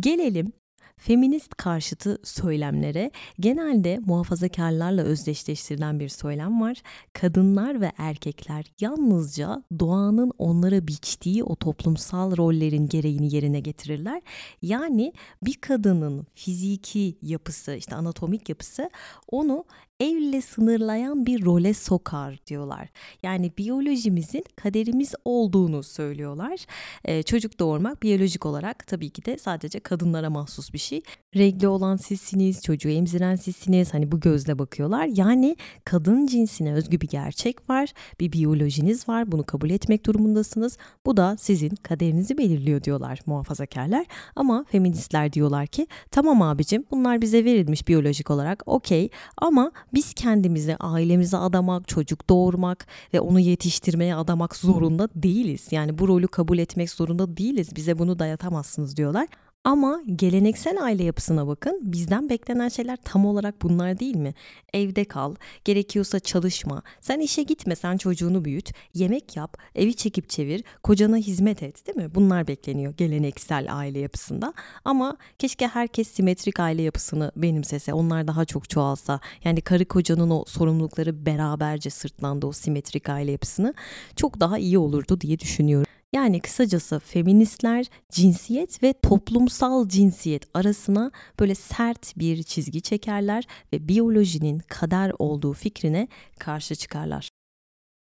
[0.00, 0.52] Gelelim
[0.98, 6.82] feminist karşıtı söylemlere genelde muhafazakarlarla özdeşleştirilen bir söylem var.
[7.12, 14.22] Kadınlar ve erkekler yalnızca doğanın onlara biçtiği o toplumsal rollerin gereğini yerine getirirler.
[14.62, 18.90] Yani bir kadının fiziki yapısı, işte anatomik yapısı
[19.28, 19.64] onu
[20.00, 22.88] evle sınırlayan bir role sokar diyorlar.
[23.22, 26.66] Yani biyolojimizin kaderimiz olduğunu söylüyorlar.
[27.04, 31.02] Ee, çocuk doğurmak biyolojik olarak tabii ki de sadece kadınlara mahsus bir şey.
[31.36, 33.94] Regli olan sizsiniz, çocuğu emziren sizsiniz.
[33.94, 35.06] Hani bu gözle bakıyorlar.
[35.06, 37.92] Yani kadın cinsine özgü bir gerçek var.
[38.20, 39.32] Bir biyolojiniz var.
[39.32, 40.78] Bunu kabul etmek durumundasınız.
[41.06, 44.06] Bu da sizin kaderinizi belirliyor diyorlar muhafazakarlar.
[44.36, 50.76] Ama feministler diyorlar ki tamam abicim bunlar bize verilmiş biyolojik olarak okey ama biz kendimizi
[50.76, 55.68] ailemize adamak, çocuk doğurmak ve onu yetiştirmeye adamak zorunda değiliz.
[55.70, 57.76] Yani bu rolü kabul etmek zorunda değiliz.
[57.76, 59.26] Bize bunu dayatamazsınız diyorlar.
[59.66, 61.80] Ama geleneksel aile yapısına bakın.
[61.82, 64.34] Bizden beklenen şeyler tam olarak bunlar değil mi?
[64.72, 66.82] Evde kal, gerekiyorsa çalışma.
[67.00, 71.98] Sen işe gitme, sen çocuğunu büyüt, yemek yap, evi çekip çevir, kocana hizmet et, değil
[71.98, 72.14] mi?
[72.14, 74.54] Bunlar bekleniyor geleneksel aile yapısında.
[74.84, 79.20] Ama keşke herkes simetrik aile yapısını benimsese, onlar daha çok çoğalsa.
[79.44, 83.74] Yani karı kocanın o sorumlulukları beraberce sırtlandı o simetrik aile yapısını
[84.16, 85.95] çok daha iyi olurdu diye düşünüyorum.
[86.16, 94.58] Yani kısacası feministler cinsiyet ve toplumsal cinsiyet arasına böyle sert bir çizgi çekerler ve biyolojinin
[94.58, 97.28] kader olduğu fikrine karşı çıkarlar.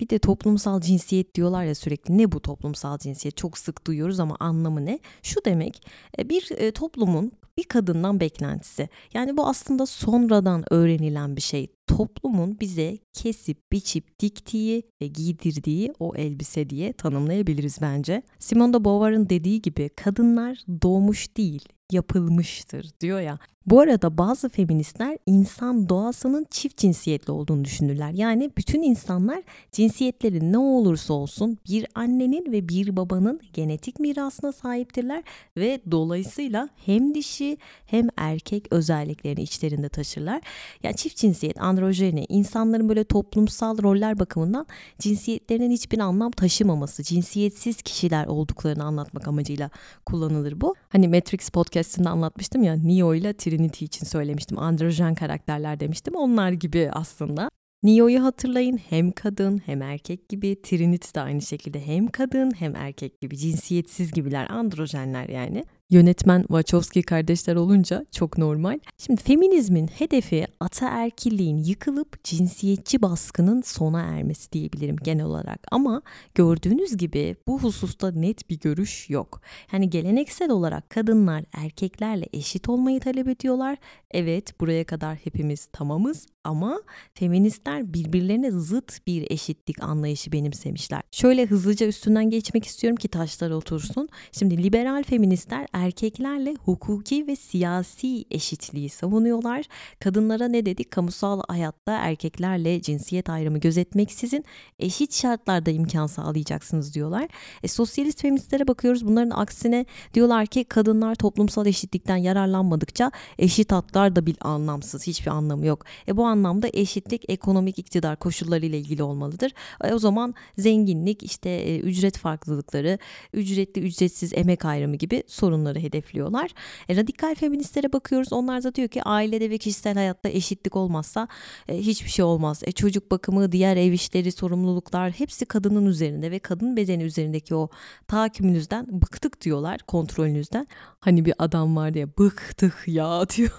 [0.02, 2.18] Bir de toplumsal cinsiyet diyorlar ya sürekli.
[2.18, 3.38] Ne bu toplumsal cinsiyet?
[3.38, 5.00] Çok sık duyuyoruz ama anlamı ne?
[5.24, 5.88] Şu demek
[6.20, 8.90] e, bir e, toplumun bir kadından beklentisi.
[9.14, 11.68] Yani bu aslında sonradan öğrenilen bir şey.
[11.88, 18.22] Toplumun bize kesip biçip diktiği ve giydirdiği o elbise diye tanımlayabiliriz bence.
[18.40, 23.40] Simone de Beauvoir'ın dediği gibi kadınlar doğmuş değil, yapılmıştır diyor ya.
[23.66, 28.12] Bu arada bazı feministler insan doğasının çift cinsiyetli olduğunu düşünürler.
[28.14, 35.24] Yani bütün insanlar cinsiyetleri ne olursa olsun bir annenin ve bir babanın genetik mirasına sahiptirler
[35.58, 40.42] ve dolayısıyla hem dişi hem erkek özelliklerini içlerinde taşırlar.
[40.84, 44.66] Yani çift cinsiyet, androjeni, insanların böyle toplumsal roller bakımından
[45.00, 49.70] cinsiyetlerinin hiçbir anlam taşımaması, cinsiyetsiz kişiler olduklarını anlatmak amacıyla
[50.06, 50.76] kullanılır bu.
[50.90, 54.60] Hani Matrix podcast'inde anlatmıştım ya Neo ile Trinity için söylemiştim.
[54.60, 56.16] Androjen karakterler demiştim.
[56.16, 57.50] Onlar gibi aslında.
[57.84, 60.62] Neo'yu hatırlayın hem kadın hem erkek gibi.
[60.62, 63.38] Trinity de aynı şekilde hem kadın hem erkek gibi.
[63.38, 68.80] Cinsiyetsiz gibiler, androjenler yani yönetmen Wachowski kardeşler olunca çok normal.
[68.98, 75.60] Şimdi feminizmin hedefi ataerkilliğin yıkılıp cinsiyetçi baskının sona ermesi diyebilirim genel olarak.
[75.72, 76.02] Ama
[76.36, 79.42] gördüğünüz gibi bu hususta net bir görüş yok.
[79.72, 83.78] Yani geleneksel olarak kadınlar erkeklerle eşit olmayı talep ediyorlar.
[84.12, 86.82] Evet buraya kadar hepimiz tamamız ama
[87.14, 91.02] feministler birbirlerine zıt bir eşitlik anlayışı benimsemişler.
[91.12, 94.10] Şöyle hızlıca üstünden geçmek istiyorum ki taşlar otursun.
[94.32, 99.66] Şimdi liberal feministler erkeklerle hukuki ve siyasi eşitliği savunuyorlar.
[100.00, 100.92] Kadınlara ne dedik?
[100.92, 104.46] Kamusal hayatta erkeklerle cinsiyet ayrımı gözetmeksizin
[104.80, 107.28] eşit şartlarda imkan sağlayacaksınız diyorlar.
[107.64, 109.06] E, sosyalist feministlere bakıyoruz.
[109.06, 115.08] Bunların aksine diyorlar ki kadınlar toplumsal eşitlikten yararlanmadıkça eşit haklar da bir anlamsız.
[115.08, 115.86] Hiçbir anlamı yok.
[116.08, 119.52] E, bu anlamda eşitlik ekonomik iktidar koşulları ile ilgili olmalıdır.
[119.84, 122.98] E, o zaman zenginlik, işte e, ücret farklılıkları,
[123.34, 126.52] ücretli ücretsiz emek ayrımı gibi sorunları bunları hedefliyorlar.
[126.90, 128.34] E, radikal feministlere bakıyoruz.
[128.34, 131.28] Onlar da diyor ki ailede ve kişisel hayatta eşitlik olmazsa
[131.68, 132.62] e, hiçbir şey olmaz.
[132.66, 137.70] E, çocuk bakımı, diğer ev işleri, sorumluluklar hepsi kadının üzerinde ve kadın bedeni üzerindeki o
[138.08, 140.68] tahakkümünüzden bıktık diyorlar kontrolünüzden.
[141.04, 143.52] Hani bir adam var ya bıktık ya diyor.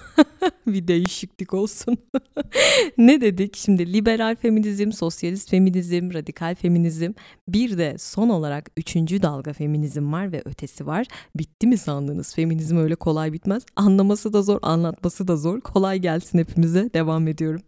[0.67, 1.99] bir değişiklik olsun.
[2.99, 3.57] ne dedik?
[3.57, 7.13] Şimdi liberal feminizm, sosyalist feminizm, radikal feminizm.
[7.49, 11.07] Bir de son olarak üçüncü dalga feminizm var ve ötesi var.
[11.37, 12.35] Bitti mi sandınız?
[12.35, 13.63] Feminizm öyle kolay bitmez.
[13.77, 15.61] Anlaması da zor, anlatması da zor.
[15.61, 16.91] Kolay gelsin hepimize.
[16.95, 17.61] Devam ediyorum.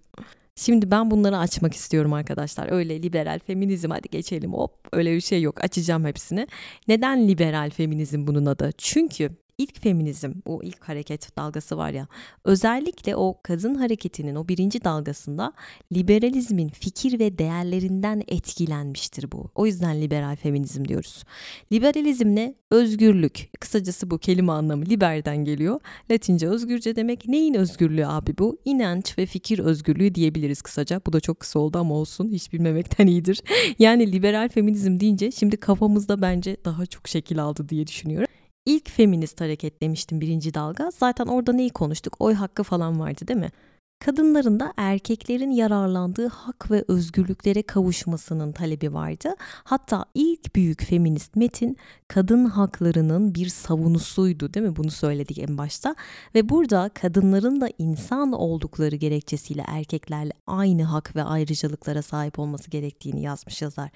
[0.56, 2.72] Şimdi ben bunları açmak istiyorum arkadaşlar.
[2.72, 5.64] Öyle liberal feminizm hadi geçelim hop öyle bir şey yok.
[5.64, 6.46] Açacağım hepsini.
[6.88, 8.70] Neden liberal feminizm bunun adı?
[8.78, 12.08] Çünkü ilk feminizm, o ilk hareket dalgası var ya,
[12.44, 15.52] özellikle o kadın hareketinin o birinci dalgasında
[15.92, 19.50] liberalizmin fikir ve değerlerinden etkilenmiştir bu.
[19.54, 21.24] O yüzden liberal feminizm diyoruz.
[21.72, 22.54] Liberalizm ne?
[22.70, 23.50] Özgürlük.
[23.60, 25.80] Kısacası bu kelime anlamı liberden geliyor.
[26.10, 27.28] Latince özgürce demek.
[27.28, 28.58] Neyin özgürlüğü abi bu?
[28.64, 31.00] İnanç ve fikir özgürlüğü diyebiliriz kısaca.
[31.06, 32.28] Bu da çok kısa oldu ama olsun.
[32.28, 33.42] Hiç bilmemekten iyidir.
[33.78, 38.35] Yani liberal feminizm deyince şimdi kafamızda bence daha çok şekil aldı diye düşünüyorum
[38.66, 40.90] ilk feminist hareket demiştim birinci dalga.
[40.98, 42.16] Zaten orada neyi konuştuk?
[42.18, 43.50] Oy hakkı falan vardı değil mi?
[43.98, 49.34] Kadınların da erkeklerin yararlandığı hak ve özgürlüklere kavuşmasının talebi vardı.
[49.64, 51.76] Hatta ilk büyük feminist metin
[52.08, 54.76] kadın haklarının bir savunusuydu değil mi?
[54.76, 55.94] Bunu söyledik en başta.
[56.34, 63.22] Ve burada kadınların da insan oldukları gerekçesiyle erkeklerle aynı hak ve ayrıcalıklara sahip olması gerektiğini
[63.22, 63.90] yazmış yazar.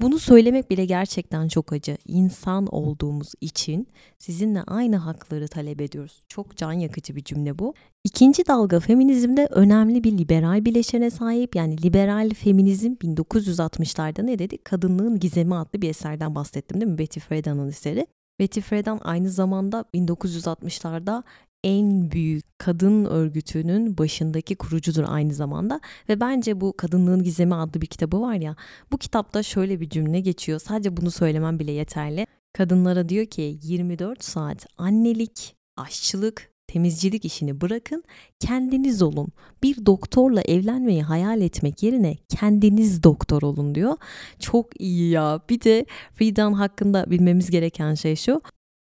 [0.00, 1.98] Bunu söylemek bile gerçekten çok acı.
[2.06, 3.88] İnsan olduğumuz için
[4.18, 6.24] sizinle aynı hakları talep ediyoruz.
[6.28, 7.74] Çok can yakıcı bir cümle bu.
[8.04, 11.56] İkinci dalga feminizmde önemli bir liberal bileşene sahip.
[11.56, 14.64] Yani liberal feminizm 1960'larda ne dedik?
[14.64, 16.98] Kadınlığın Gizemi adlı bir eserden bahsettim değil mi?
[16.98, 18.06] Betty Friedan'ın eseri.
[18.40, 21.22] Betty Friedan aynı zamanda 1960'larda
[21.64, 27.86] en büyük kadın örgütünün başındaki kurucudur aynı zamanda ve bence bu Kadınlığın Gizemi adlı bir
[27.86, 28.56] kitabı var ya
[28.92, 32.26] bu kitapta şöyle bir cümle geçiyor sadece bunu söylemem bile yeterli.
[32.52, 38.04] Kadınlara diyor ki 24 saat annelik, aşçılık, temizcilik işini bırakın,
[38.40, 39.28] kendiniz olun.
[39.62, 43.96] Bir doktorla evlenmeyi hayal etmek yerine kendiniz doktor olun diyor.
[44.38, 45.40] Çok iyi ya.
[45.50, 48.42] Bir de Friedan hakkında bilmemiz gereken şey şu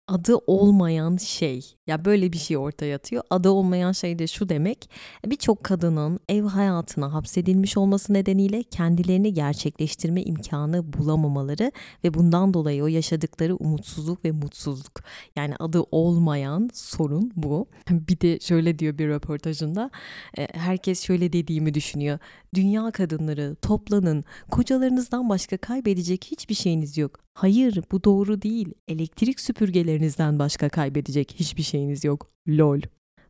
[0.08, 1.74] adı olmayan şey.
[1.86, 3.22] Ya böyle bir şey ortaya atıyor.
[3.30, 4.90] Adı olmayan şey de şu demek.
[5.26, 11.72] Birçok kadının ev hayatına hapsedilmiş olması nedeniyle kendilerini gerçekleştirme imkanı bulamamaları
[12.04, 15.00] ve bundan dolayı o yaşadıkları umutsuzluk ve mutsuzluk.
[15.36, 17.66] Yani adı olmayan sorun bu.
[17.90, 19.90] Bir de şöyle diyor bir röportajında.
[20.38, 22.18] E, herkes şöyle dediğimi düşünüyor.
[22.54, 24.24] Dünya kadınları toplanın.
[24.50, 27.22] Kocalarınızdan başka kaybedecek hiçbir şeyiniz yok.
[27.34, 28.74] Hayır bu doğru değil.
[28.88, 32.30] Elektrik süpürgelerinizden başka kaybedecek hiçbir şeyiniz yok.
[32.48, 32.80] Lol.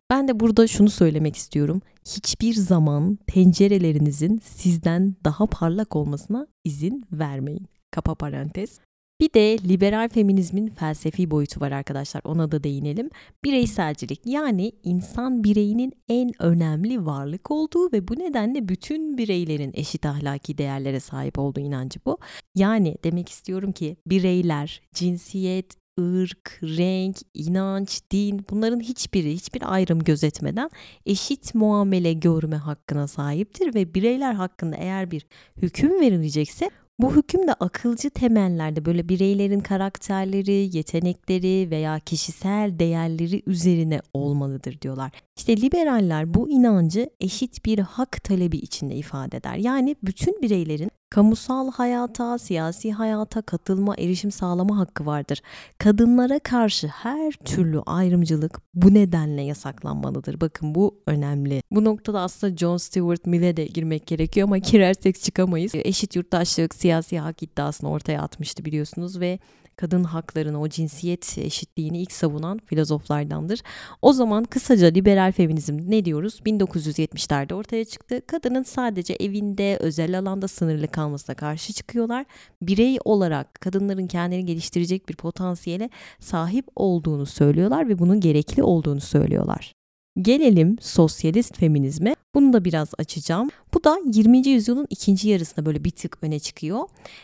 [0.09, 1.81] Ben de burada şunu söylemek istiyorum.
[2.05, 7.67] Hiçbir zaman pencerelerinizin sizden daha parlak olmasına izin vermeyin.
[7.91, 8.79] Kapa parantez.
[9.21, 12.21] Bir de liberal feminizmin felsefi boyutu var arkadaşlar.
[12.25, 13.09] Ona da değinelim.
[13.43, 20.57] Bireyselcilik yani insan bireyinin en önemli varlık olduğu ve bu nedenle bütün bireylerin eşit ahlaki
[20.57, 22.17] değerlere sahip olduğu inancı bu.
[22.55, 30.69] Yani demek istiyorum ki bireyler cinsiyet, ırk, renk, inanç, din bunların hiçbiri hiçbir ayrım gözetmeden
[31.05, 35.25] eşit muamele görme hakkına sahiptir ve bireyler hakkında eğer bir
[35.57, 44.01] hüküm verilecekse bu hüküm de akılcı temellerde böyle bireylerin karakterleri, yetenekleri veya kişisel değerleri üzerine
[44.13, 45.11] olmalıdır diyorlar.
[45.37, 49.55] İşte liberaller bu inancı eşit bir hak talebi içinde ifade eder.
[49.55, 55.41] Yani bütün bireylerin kamusal hayata, siyasi hayata katılma, erişim sağlama hakkı vardır.
[55.77, 60.41] Kadınlara karşı her türlü ayrımcılık bu nedenle yasaklanmalıdır.
[60.41, 61.63] Bakın bu önemli.
[61.71, 65.71] Bu noktada aslında John Stuart Mill'e de girmek gerekiyor ama girersek çıkamayız.
[65.75, 69.39] Eşit yurttaşlık, siyasi hak iddiasını ortaya atmıştı biliyorsunuz ve
[69.75, 73.61] kadın haklarını, o cinsiyet eşitliğini ilk savunan filozoflardandır.
[74.01, 76.39] O zaman kısaca liberal feminizm ne diyoruz?
[76.45, 78.21] 1970'lerde ortaya çıktı.
[78.27, 82.25] Kadının sadece evinde, özel alanda sınırlı kalmasına karşı çıkıyorlar.
[82.61, 85.89] Birey olarak kadınların kendini geliştirecek bir potansiyele
[86.19, 89.73] sahip olduğunu söylüyorlar ve bunun gerekli olduğunu söylüyorlar.
[90.21, 92.15] Gelelim sosyalist feminizme.
[92.35, 93.49] Bunu da biraz açacağım.
[93.73, 94.47] Bu da 20.
[94.47, 96.79] yüzyılın ikinci yarısında böyle bir tık öne çıkıyor.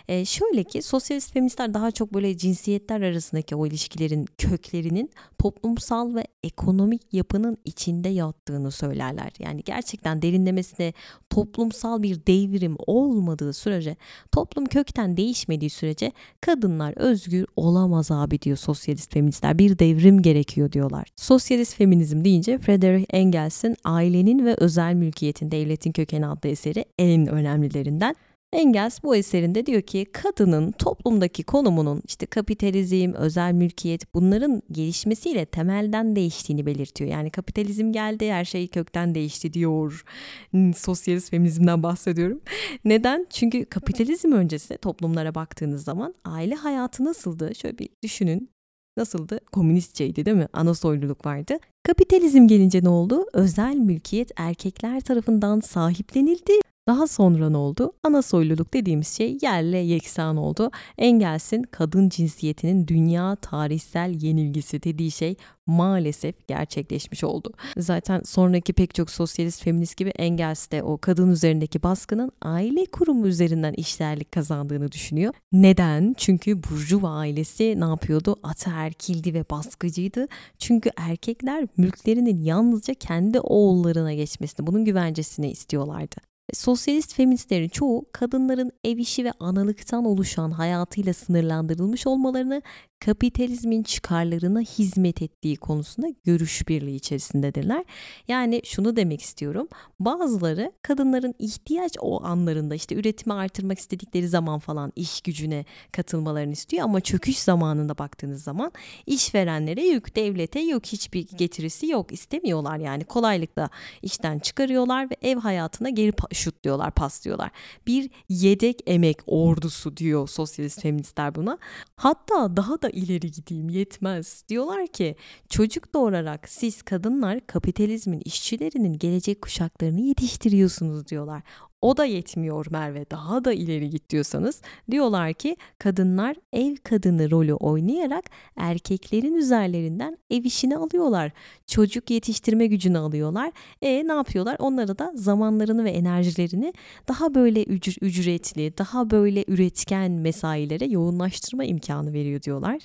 [0.07, 6.23] Ee, şöyle ki sosyalist feministler daha çok böyle cinsiyetler arasındaki o ilişkilerin köklerinin toplumsal ve
[6.43, 9.31] ekonomik yapının içinde yattığını söylerler.
[9.39, 10.93] Yani gerçekten derinlemesine
[11.29, 13.95] toplumsal bir devrim olmadığı sürece,
[14.31, 19.59] toplum kökten değişmediği sürece kadınlar özgür olamaz abi diyor sosyalist feministler.
[19.59, 21.07] Bir devrim gerekiyor diyorlar.
[21.15, 28.15] Sosyalist feminizm deyince Frederick Engels'in ailenin ve özel mülkiyetin devletin kökeni adlı eseri en önemlilerinden.
[28.53, 36.15] Engels bu eserinde diyor ki kadının toplumdaki konumunun işte kapitalizm, özel mülkiyet bunların gelişmesiyle temelden
[36.15, 37.09] değiştiğini belirtiyor.
[37.09, 40.03] Yani kapitalizm geldi her şey kökten değişti diyor.
[40.51, 42.41] Hmm, sosyalist feminizmden bahsediyorum.
[42.85, 43.27] Neden?
[43.29, 47.55] Çünkü kapitalizm öncesi toplumlara baktığınız zaman aile hayatı nasıldı?
[47.55, 48.49] Şöyle bir düşünün
[48.97, 49.39] nasıldı?
[49.51, 50.47] Komünistçeydi değil mi?
[50.53, 51.57] Ana soyluluk vardı.
[51.83, 53.25] Kapitalizm gelince ne oldu?
[53.33, 56.53] Özel mülkiyet erkekler tarafından sahiplenildi.
[56.87, 57.93] Daha sonra ne oldu?
[58.03, 60.71] Ana soyluluk dediğimiz şey yerle yeksan oldu.
[60.97, 67.53] Engels'in kadın cinsiyetinin dünya tarihsel yenilgisi dediği şey maalesef gerçekleşmiş oldu.
[67.77, 73.27] Zaten sonraki pek çok sosyalist feminist gibi Engels de o kadın üzerindeki baskının aile kurumu
[73.27, 75.33] üzerinden işlerlik kazandığını düşünüyor.
[75.51, 76.15] Neden?
[76.17, 78.35] Çünkü Burjuva ailesi ne yapıyordu?
[78.43, 80.27] Ataerkildi ve baskıcıydı.
[80.57, 86.28] Çünkü erkekler mülklerinin yalnızca kendi oğullarına geçmesini, bunun güvencesini istiyorlardı.
[86.53, 92.61] Sosyalist feministlerin çoğu kadınların ev işi ve analıktan oluşan hayatıyla sınırlandırılmış olmalarını
[92.99, 97.83] kapitalizmin çıkarlarına hizmet ettiği konusunda görüş birliği içerisindedirler.
[98.27, 99.67] Yani şunu demek istiyorum.
[99.99, 106.83] Bazıları kadınların ihtiyaç o anlarında işte üretimi artırmak istedikleri zaman falan iş gücüne katılmalarını istiyor
[106.83, 108.71] ama çöküş zamanında baktığınız zaman
[109.05, 113.69] işverenlere yük, devlete yok hiçbir getirisi yok istemiyorlar yani kolaylıkla
[114.01, 117.51] işten çıkarıyorlar ve ev hayatına geri şutluyorlar, paslıyorlar.
[117.87, 121.57] Bir yedek emek ordusu diyor sosyalist feministler buna.
[121.95, 124.43] Hatta daha da ileri gideyim yetmez.
[124.49, 125.15] Diyorlar ki
[125.49, 131.43] çocuk doğurarak siz kadınlar kapitalizmin işçilerinin gelecek kuşaklarını yetiştiriyorsunuz diyorlar.
[131.81, 134.61] O da yetmiyor Merve daha da ileri git diyorsanız
[134.91, 141.31] diyorlar ki kadınlar ev kadını rolü oynayarak erkeklerin üzerlerinden ev işini alıyorlar.
[141.67, 143.51] Çocuk yetiştirme gücünü alıyorlar.
[143.81, 144.55] E ne yapıyorlar?
[144.59, 146.73] Onlara da zamanlarını ve enerjilerini
[147.07, 152.79] daha böyle ücr ücretli, daha böyle üretken mesailere yoğunlaştırma imkanı veriyor diyorlar.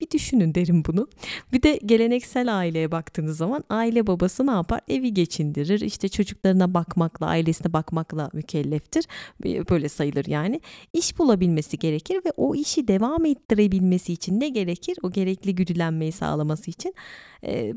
[0.00, 1.08] Bir düşünün derim bunu.
[1.52, 4.80] Bir de geleneksel aileye baktığınız zaman aile babası ne yapar?
[4.88, 5.80] Evi geçindirir.
[5.80, 9.06] İşte çocuklarına bakmakla, ailesine bakmakla mükelleftir.
[9.44, 10.60] Böyle sayılır yani.
[10.92, 14.98] İş bulabilmesi gerekir ve o işi devam ettirebilmesi için ne gerekir?
[15.02, 16.94] O gerekli güdülenmeyi sağlaması için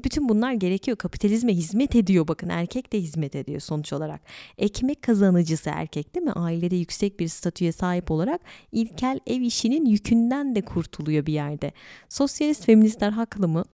[0.03, 0.97] bütün bunlar gerekiyor.
[0.97, 4.21] Kapitalizme hizmet ediyor bakın erkek de hizmet ediyor sonuç olarak.
[4.57, 6.31] Ekmek kazanıcısı erkek değil mi?
[6.31, 11.71] Ailede yüksek bir statüye sahip olarak ilkel ev işinin yükünden de kurtuluyor bir yerde.
[12.09, 13.65] Sosyalist feministler haklı mı?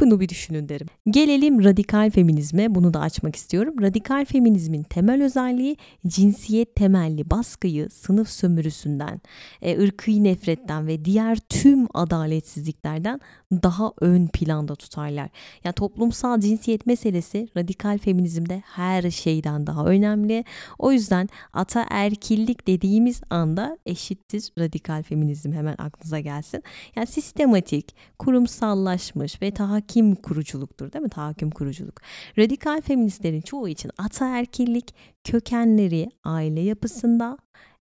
[0.00, 0.86] Bunu bir düşünün derim.
[1.10, 2.74] Gelelim radikal feminizme.
[2.74, 3.74] Bunu da açmak istiyorum.
[3.82, 5.76] Radikal feminizmin temel özelliği
[6.06, 9.20] cinsiyet temelli baskıyı sınıf sömürüsünden,
[9.62, 13.20] e, ırkı nefretten ve diğer tüm adaletsizliklerden
[13.52, 15.28] daha ön planda tutarlar.
[15.64, 20.44] Yani toplumsal cinsiyet meselesi radikal feminizmde her şeyden daha önemli.
[20.78, 26.62] O yüzden ataerkillik dediğimiz anda eşittir radikal feminizm hemen aklınıza gelsin.
[26.96, 29.50] Yani sistematik, kurumsallaşmış ve
[29.82, 31.08] tahakim kuruculuktur değil mi?
[31.08, 32.00] Tahakküm kuruculuk.
[32.38, 37.38] Radikal feministlerin çoğu için ataerkillik kökenleri aile yapısında,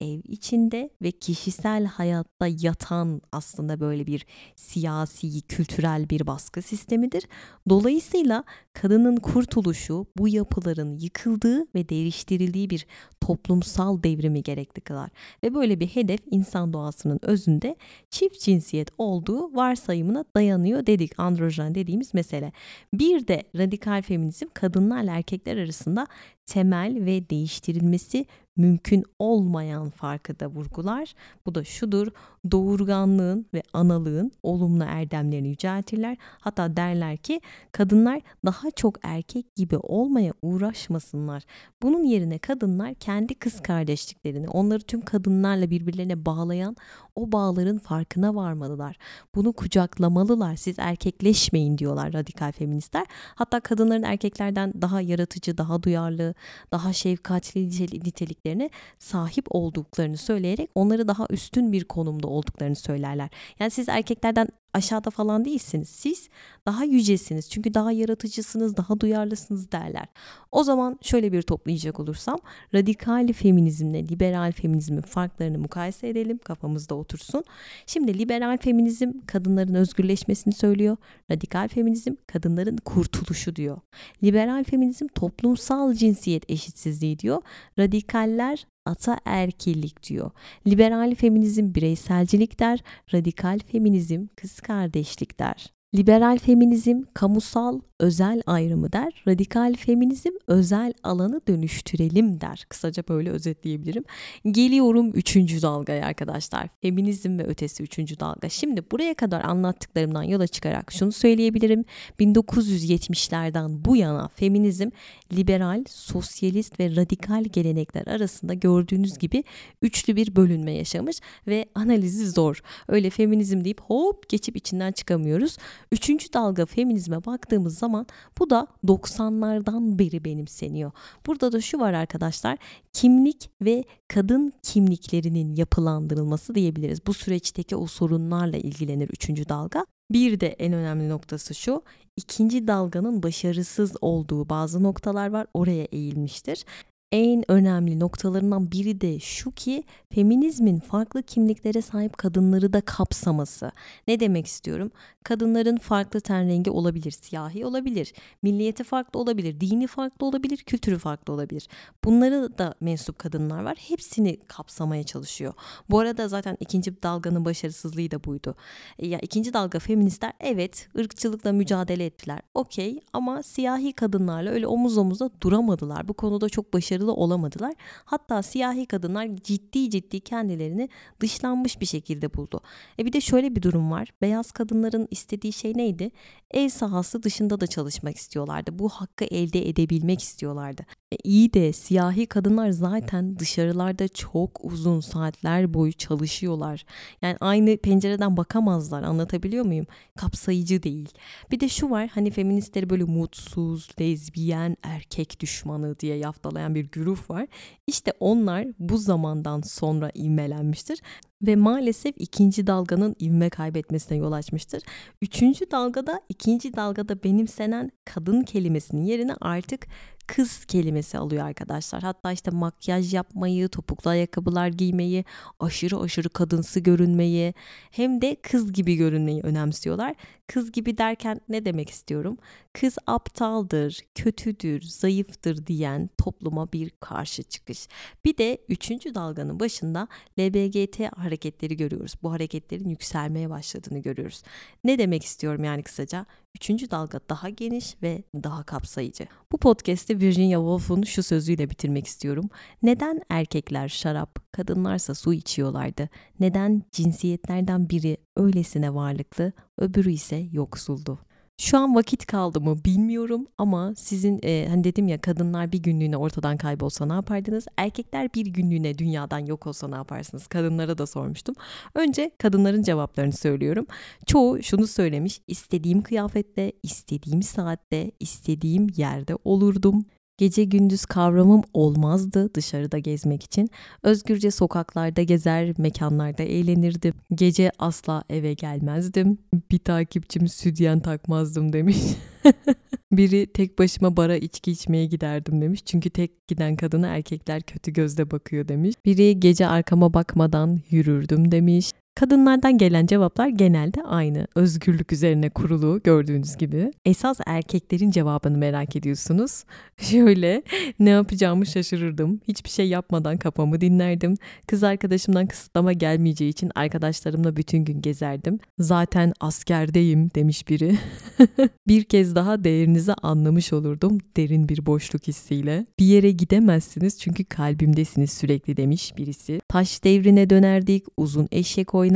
[0.02, 4.26] ev içinde ve kişisel hayatta yatan aslında böyle bir
[4.56, 7.28] siyasi, kültürel bir baskı sistemidir.
[7.70, 8.44] Dolayısıyla
[8.74, 12.86] kadının kurtuluşu bu yapıların yıkıldığı ve değiştirildiği bir
[13.22, 15.10] toplumsal devrimi gerekli kılar.
[15.44, 17.76] Ve böyle bir hedef insan doğasının özünde
[18.10, 21.20] çift cinsiyet olduğu varsayımına dayanıyor dedik.
[21.20, 22.52] Androjen dediğimiz mesele.
[22.94, 26.08] Bir de radikal feminizm kadınlarla erkekler arasında
[26.46, 28.26] temel ve değiştirilmesi
[28.62, 31.14] mümkün olmayan farkı da vurgular.
[31.46, 32.08] Bu da şudur,
[32.52, 36.18] doğurganlığın ve analığın olumlu erdemlerini yüceltirler.
[36.40, 41.44] Hatta derler ki kadınlar daha çok erkek gibi olmaya uğraşmasınlar.
[41.82, 46.76] Bunun yerine kadınlar kendi kız kardeşliklerini, onları tüm kadınlarla birbirlerine bağlayan
[47.16, 48.98] o bağların farkına varmalılar.
[49.36, 50.56] Bunu kucaklamalılar.
[50.56, 53.06] Siz erkekleşmeyin diyorlar radikal feministler.
[53.36, 56.34] Hatta kadınların erkeklerden daha yaratıcı, daha duyarlı,
[56.72, 57.70] daha şefkatli
[58.04, 58.70] niteliklerine
[59.00, 63.30] sahip olduklarını söyleyerek onları daha üstün bir konumda olduklarını söylerler.
[63.60, 65.90] Yani siz erkeklerden aşağıda falan değilsiniz.
[65.90, 66.30] Siz
[66.66, 67.50] daha yücesiniz.
[67.50, 70.06] Çünkü daha yaratıcısınız, daha duyarlısınız derler.
[70.52, 72.40] O zaman şöyle bir toplayacak olursam
[72.74, 76.40] radikal feminizmle liberal feminizmin farklarını mukayese edelim.
[76.44, 77.44] Kafamızda otursun.
[77.86, 80.98] Şimdi liberal feminizm kadınların özgürleşmesini söylüyor.
[81.32, 83.78] Radikal feminizm kadınların kurtuluşu diyor.
[84.24, 87.42] Liberal feminizm toplumsal cinsiyet eşitsizliği diyor.
[87.80, 90.32] Radikaller ataerkillik diyor.
[90.68, 95.74] Liberal feminizm bireyselcilik der, radikal feminizm kız kardeşlik der.
[95.96, 99.24] Liberal feminizm kamusal özel ayrımı der.
[99.28, 102.66] Radikal feminizm özel alanı dönüştürelim der.
[102.70, 104.04] Kısaca böyle özetleyebilirim.
[104.46, 106.68] Geliyorum üçüncü dalgaya arkadaşlar.
[106.82, 108.50] Feminizm ve ötesi üçüncü dalga.
[108.50, 111.86] Şimdi buraya kadar anlattıklarımdan yola çıkarak şunu söyleyebilirim.
[112.20, 114.90] 1970'lerden bu yana feminizm
[115.34, 119.44] liberal, sosyalist ve radikal gelenekler arasında gördüğünüz gibi
[119.82, 121.18] üçlü bir bölünme yaşamış
[121.48, 122.62] ve analizi zor.
[122.88, 125.58] Öyle feminizm deyip hop geçip içinden çıkamıyoruz.
[125.92, 128.08] Üçüncü dalga feminizme baktığımız zaman
[128.40, 130.92] bu da 90'lardan beri benimseniyor.
[131.26, 132.58] Burada da şu var arkadaşlar
[132.94, 137.08] kimlik ve kadın kimliklerinin yapılandırılması diyebiliriz.
[137.08, 139.86] Bu süreçteki o sorunlarla ilgilenir üçüncü dalga.
[140.12, 141.84] Bir de en önemli noktası şu,
[142.18, 146.66] ikinci dalganın başarısız olduğu bazı noktalar var, oraya eğilmiştir
[147.12, 153.72] en önemli noktalarından biri de şu ki feminizmin farklı kimliklere sahip kadınları da kapsaması.
[154.08, 154.92] Ne demek istiyorum?
[155.24, 161.34] Kadınların farklı ten rengi olabilir, siyahi olabilir, milliyeti farklı olabilir, dini farklı olabilir, kültürü farklı
[161.34, 161.68] olabilir.
[162.04, 163.78] Bunları da mensup kadınlar var.
[163.88, 165.54] Hepsini kapsamaya çalışıyor.
[165.90, 168.56] Bu arada zaten ikinci dalganın başarısızlığı da buydu.
[169.00, 172.40] E, ya ikinci dalga feministler evet ırkçılıkla mücadele ettiler.
[172.54, 176.08] Okey ama siyahi kadınlarla öyle omuz omuza duramadılar.
[176.08, 177.74] Bu konuda çok başarılı başarılı olamadılar.
[178.06, 180.90] Hatta siyahi kadınlar ciddi ciddi kendilerini
[181.20, 182.62] dışlanmış bir şekilde buldu.
[183.00, 184.10] E bir de şöyle bir durum var.
[184.22, 186.12] Beyaz kadınların istediği şey neydi?
[186.52, 188.80] Ev sahası dışında da çalışmak istiyorlardı.
[188.80, 190.86] Bu hakkı elde edebilmek istiyorlardı.
[191.12, 196.86] E iyi de siyahi kadınlar zaten dışarılarda çok uzun saatler boyu çalışıyorlar.
[197.22, 199.04] Yani aynı pencereden bakamazlar.
[199.04, 199.86] Anlatabiliyor muyum?
[200.16, 201.10] Kapsayıcı değil.
[201.52, 207.30] Bir de şu var hani feministleri böyle mutsuz, lezbiyen, erkek düşmanı diye yaftalayan bir güruh
[207.30, 207.48] var.
[207.88, 211.02] İşte onlar bu zamandan sonra ivmelenmiştir
[211.42, 214.84] ve maalesef ikinci dalganın ivme kaybetmesine yol açmıştır.
[215.22, 219.88] Üçüncü dalgada ikinci dalgada benimsenen kadın kelimesinin yerine artık
[220.36, 222.04] kız kelimesi alıyor arkadaşlar.
[222.04, 225.26] Hatta işte makyaj yapmayı, topuklu ayakkabılar giymeyi,
[225.60, 227.54] aşırı aşırı kadınsı görünmeyi
[227.92, 230.16] hem de kız gibi görünmeyi önemsiyorlar.
[230.48, 232.38] Kız gibi derken ne demek istiyorum?
[232.74, 237.88] Kız aptaldır, kötüdür, zayıftır diyen topluma bir karşı çıkış.
[238.26, 240.08] Bir de üçüncü dalganın başında
[240.40, 241.00] LBGT
[241.32, 242.16] hareketleri görüyoruz.
[242.24, 244.44] Bu hareketlerin yükselmeye başladığını görüyoruz.
[244.84, 246.26] Ne demek istiyorum yani kısaca?
[246.56, 249.28] Üçüncü dalga daha geniş ve daha kapsayıcı.
[249.52, 252.50] Bu podcast'i Virginia Woolf'un şu sözüyle bitirmek istiyorum.
[252.84, 256.10] Neden erkekler şarap, kadınlarsa su içiyorlardı?
[256.40, 261.20] Neden cinsiyetlerden biri öylesine varlıklı, öbürü ise yoksuldu?
[261.58, 266.18] Şu an vakit kaldı mı bilmiyorum ama sizin e, hani dedim ya kadınlar bir günlüğüne
[266.18, 267.66] ortadan kaybolsa ne yapardınız?
[267.78, 270.48] Erkekler bir günlüğüne dünyadan yok olsa ne yaparsınız?
[270.48, 271.56] Kadınlara da sormuştum.
[271.96, 273.88] Önce kadınların cevaplarını söylüyorum.
[274.26, 275.42] Çoğu şunu söylemiş.
[275.48, 280.06] istediğim kıyafette, istediğim saatte, istediğim yerde olurdum.
[280.42, 283.70] Gece gündüz kavramım olmazdı dışarıda gezmek için.
[284.04, 287.14] Özgürce sokaklarda gezer, mekanlarda eğlenirdim.
[287.36, 289.38] Gece asla eve gelmezdim.
[289.72, 291.98] Bir takipçim südyen takmazdım demiş.
[293.12, 295.82] Biri tek başıma bara içki içmeye giderdim demiş.
[295.86, 298.96] Çünkü tek giden kadına erkekler kötü gözle bakıyor demiş.
[299.06, 301.92] Biri gece arkama bakmadan yürürdüm demiş.
[302.22, 304.48] Kadınlardan gelen cevaplar genelde aynı.
[304.56, 306.92] Özgürlük üzerine kurulu gördüğünüz gibi.
[307.06, 309.64] Esas erkeklerin cevabını merak ediyorsunuz.
[309.98, 310.64] Şöyle
[311.00, 312.42] ne yapacağımı şaşırırdım.
[312.48, 314.38] Hiçbir şey yapmadan kafamı dinlerdim.
[314.68, 318.60] Kız arkadaşımdan kısıtlama gelmeyeceği için arkadaşlarımla bütün gün gezerdim.
[318.80, 320.98] Zaten askerdeyim demiş biri.
[321.88, 325.86] bir kez daha değerinizi anlamış olurdum derin bir boşluk hissiyle.
[326.00, 329.62] Bir yere gidemezsiniz çünkü kalbimdesiniz sürekli demiş birisi.
[329.68, 332.11] Taş devrine dönerdik, uzun eşek oynardık,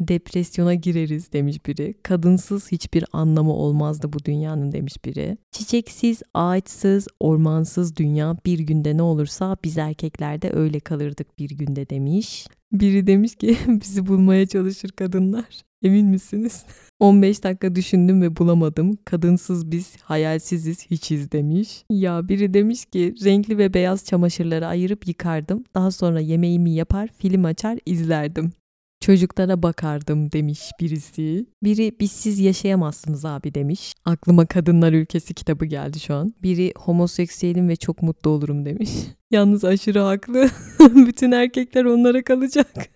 [0.00, 1.94] depresyona gireriz demiş biri.
[2.02, 5.38] Kadınsız hiçbir anlamı olmazdı bu dünyanın demiş biri.
[5.52, 11.90] Çiçeksiz, ağaçsız, ormansız dünya bir günde ne olursa biz erkekler de öyle kalırdık bir günde
[11.90, 12.46] demiş.
[12.72, 15.62] Biri demiş ki bizi bulmaya çalışır kadınlar.
[15.82, 16.64] Emin misiniz?
[17.00, 18.98] 15 dakika düşündüm ve bulamadım.
[19.04, 21.84] Kadınsız biz hayalsiziz hiçiz demiş.
[21.90, 25.64] Ya biri demiş ki renkli ve beyaz çamaşırları ayırıp yıkardım.
[25.74, 28.52] Daha sonra yemeğimi yapar, film açar, izlerdim.
[29.00, 31.46] Çocuklara bakardım demiş birisi.
[31.62, 33.94] Biri bizsiz yaşayamazsınız abi demiş.
[34.04, 36.34] Aklıma Kadınlar Ülkesi kitabı geldi şu an.
[36.42, 38.90] Biri homoseksüelim ve çok mutlu olurum demiş.
[39.30, 40.50] Yalnız aşırı haklı.
[40.80, 42.90] Bütün erkekler onlara kalacak.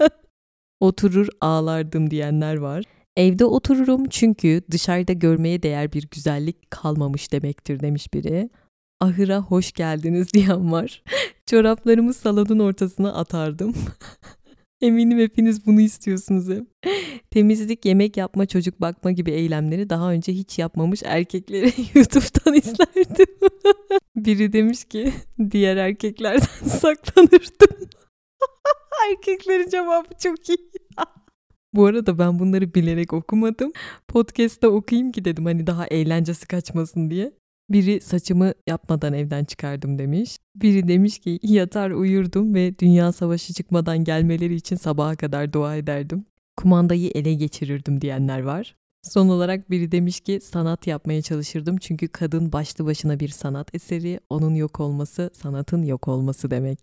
[0.80, 2.84] Oturur ağlardım diyenler var.
[3.16, 8.50] Evde otururum çünkü dışarıda görmeye değer bir güzellik kalmamış demektir demiş biri.
[9.00, 11.02] Ahıra hoş geldiniz diyen var.
[11.46, 13.74] Çoraplarımı salonun ortasına atardım.
[14.80, 16.66] Eminim hepiniz bunu istiyorsunuz hep.
[17.30, 23.26] Temizlik, yemek yapma, çocuk bakma gibi eylemleri daha önce hiç yapmamış erkekleri YouTube'dan izlerdim.
[24.16, 25.12] Biri demiş ki
[25.50, 27.88] diğer erkeklerden saklanırdım.
[29.10, 30.58] Erkeklerin cevabı çok iyi.
[31.74, 33.72] Bu arada ben bunları bilerek okumadım.
[34.08, 37.32] Podcast'ta okuyayım ki dedim hani daha eğlencesi kaçmasın diye.
[37.70, 40.36] Biri saçımı yapmadan evden çıkardım demiş.
[40.56, 46.24] Biri demiş ki yatar uyurdum ve dünya savaşı çıkmadan gelmeleri için sabaha kadar dua ederdim.
[46.56, 48.76] Kumandayı ele geçirirdim diyenler var.
[49.02, 54.20] Son olarak biri demiş ki sanat yapmaya çalışırdım çünkü kadın başlı başına bir sanat eseri,
[54.30, 56.78] onun yok olması sanatın yok olması demek.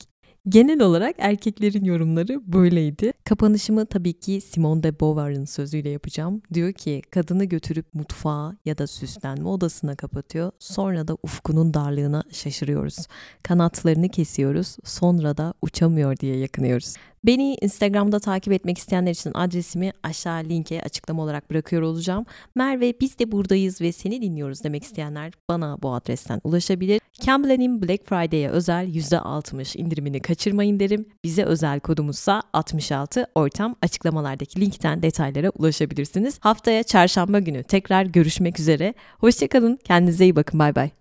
[0.49, 3.13] Genel olarak erkeklerin yorumları böyleydi.
[3.23, 6.41] Kapanışımı tabii ki Simone de Beauvoir'ın sözüyle yapacağım.
[6.53, 10.51] Diyor ki kadını götürüp mutfağa ya da süslenme odasına kapatıyor.
[10.59, 13.07] Sonra da ufkunun darlığına şaşırıyoruz.
[13.43, 14.77] Kanatlarını kesiyoruz.
[14.83, 16.95] Sonra da uçamıyor diye yakınıyoruz.
[17.25, 22.25] Beni Instagram'da takip etmek isteyenler için adresimi aşağı linke açıklama olarak bırakıyor olacağım.
[22.55, 27.01] Merve biz de buradayız ve seni dinliyoruz demek isteyenler bana bu adresten ulaşabilir.
[27.21, 31.05] Camblen'in Black Friday'e özel %60 indirimini kaçırmayın derim.
[31.23, 36.39] Bize özel kodumuzsa 66 ortam açıklamalardaki linkten detaylara ulaşabilirsiniz.
[36.39, 38.93] Haftaya çarşamba günü tekrar görüşmek üzere.
[39.19, 40.89] Hoşçakalın kendinize iyi bakın bay bay.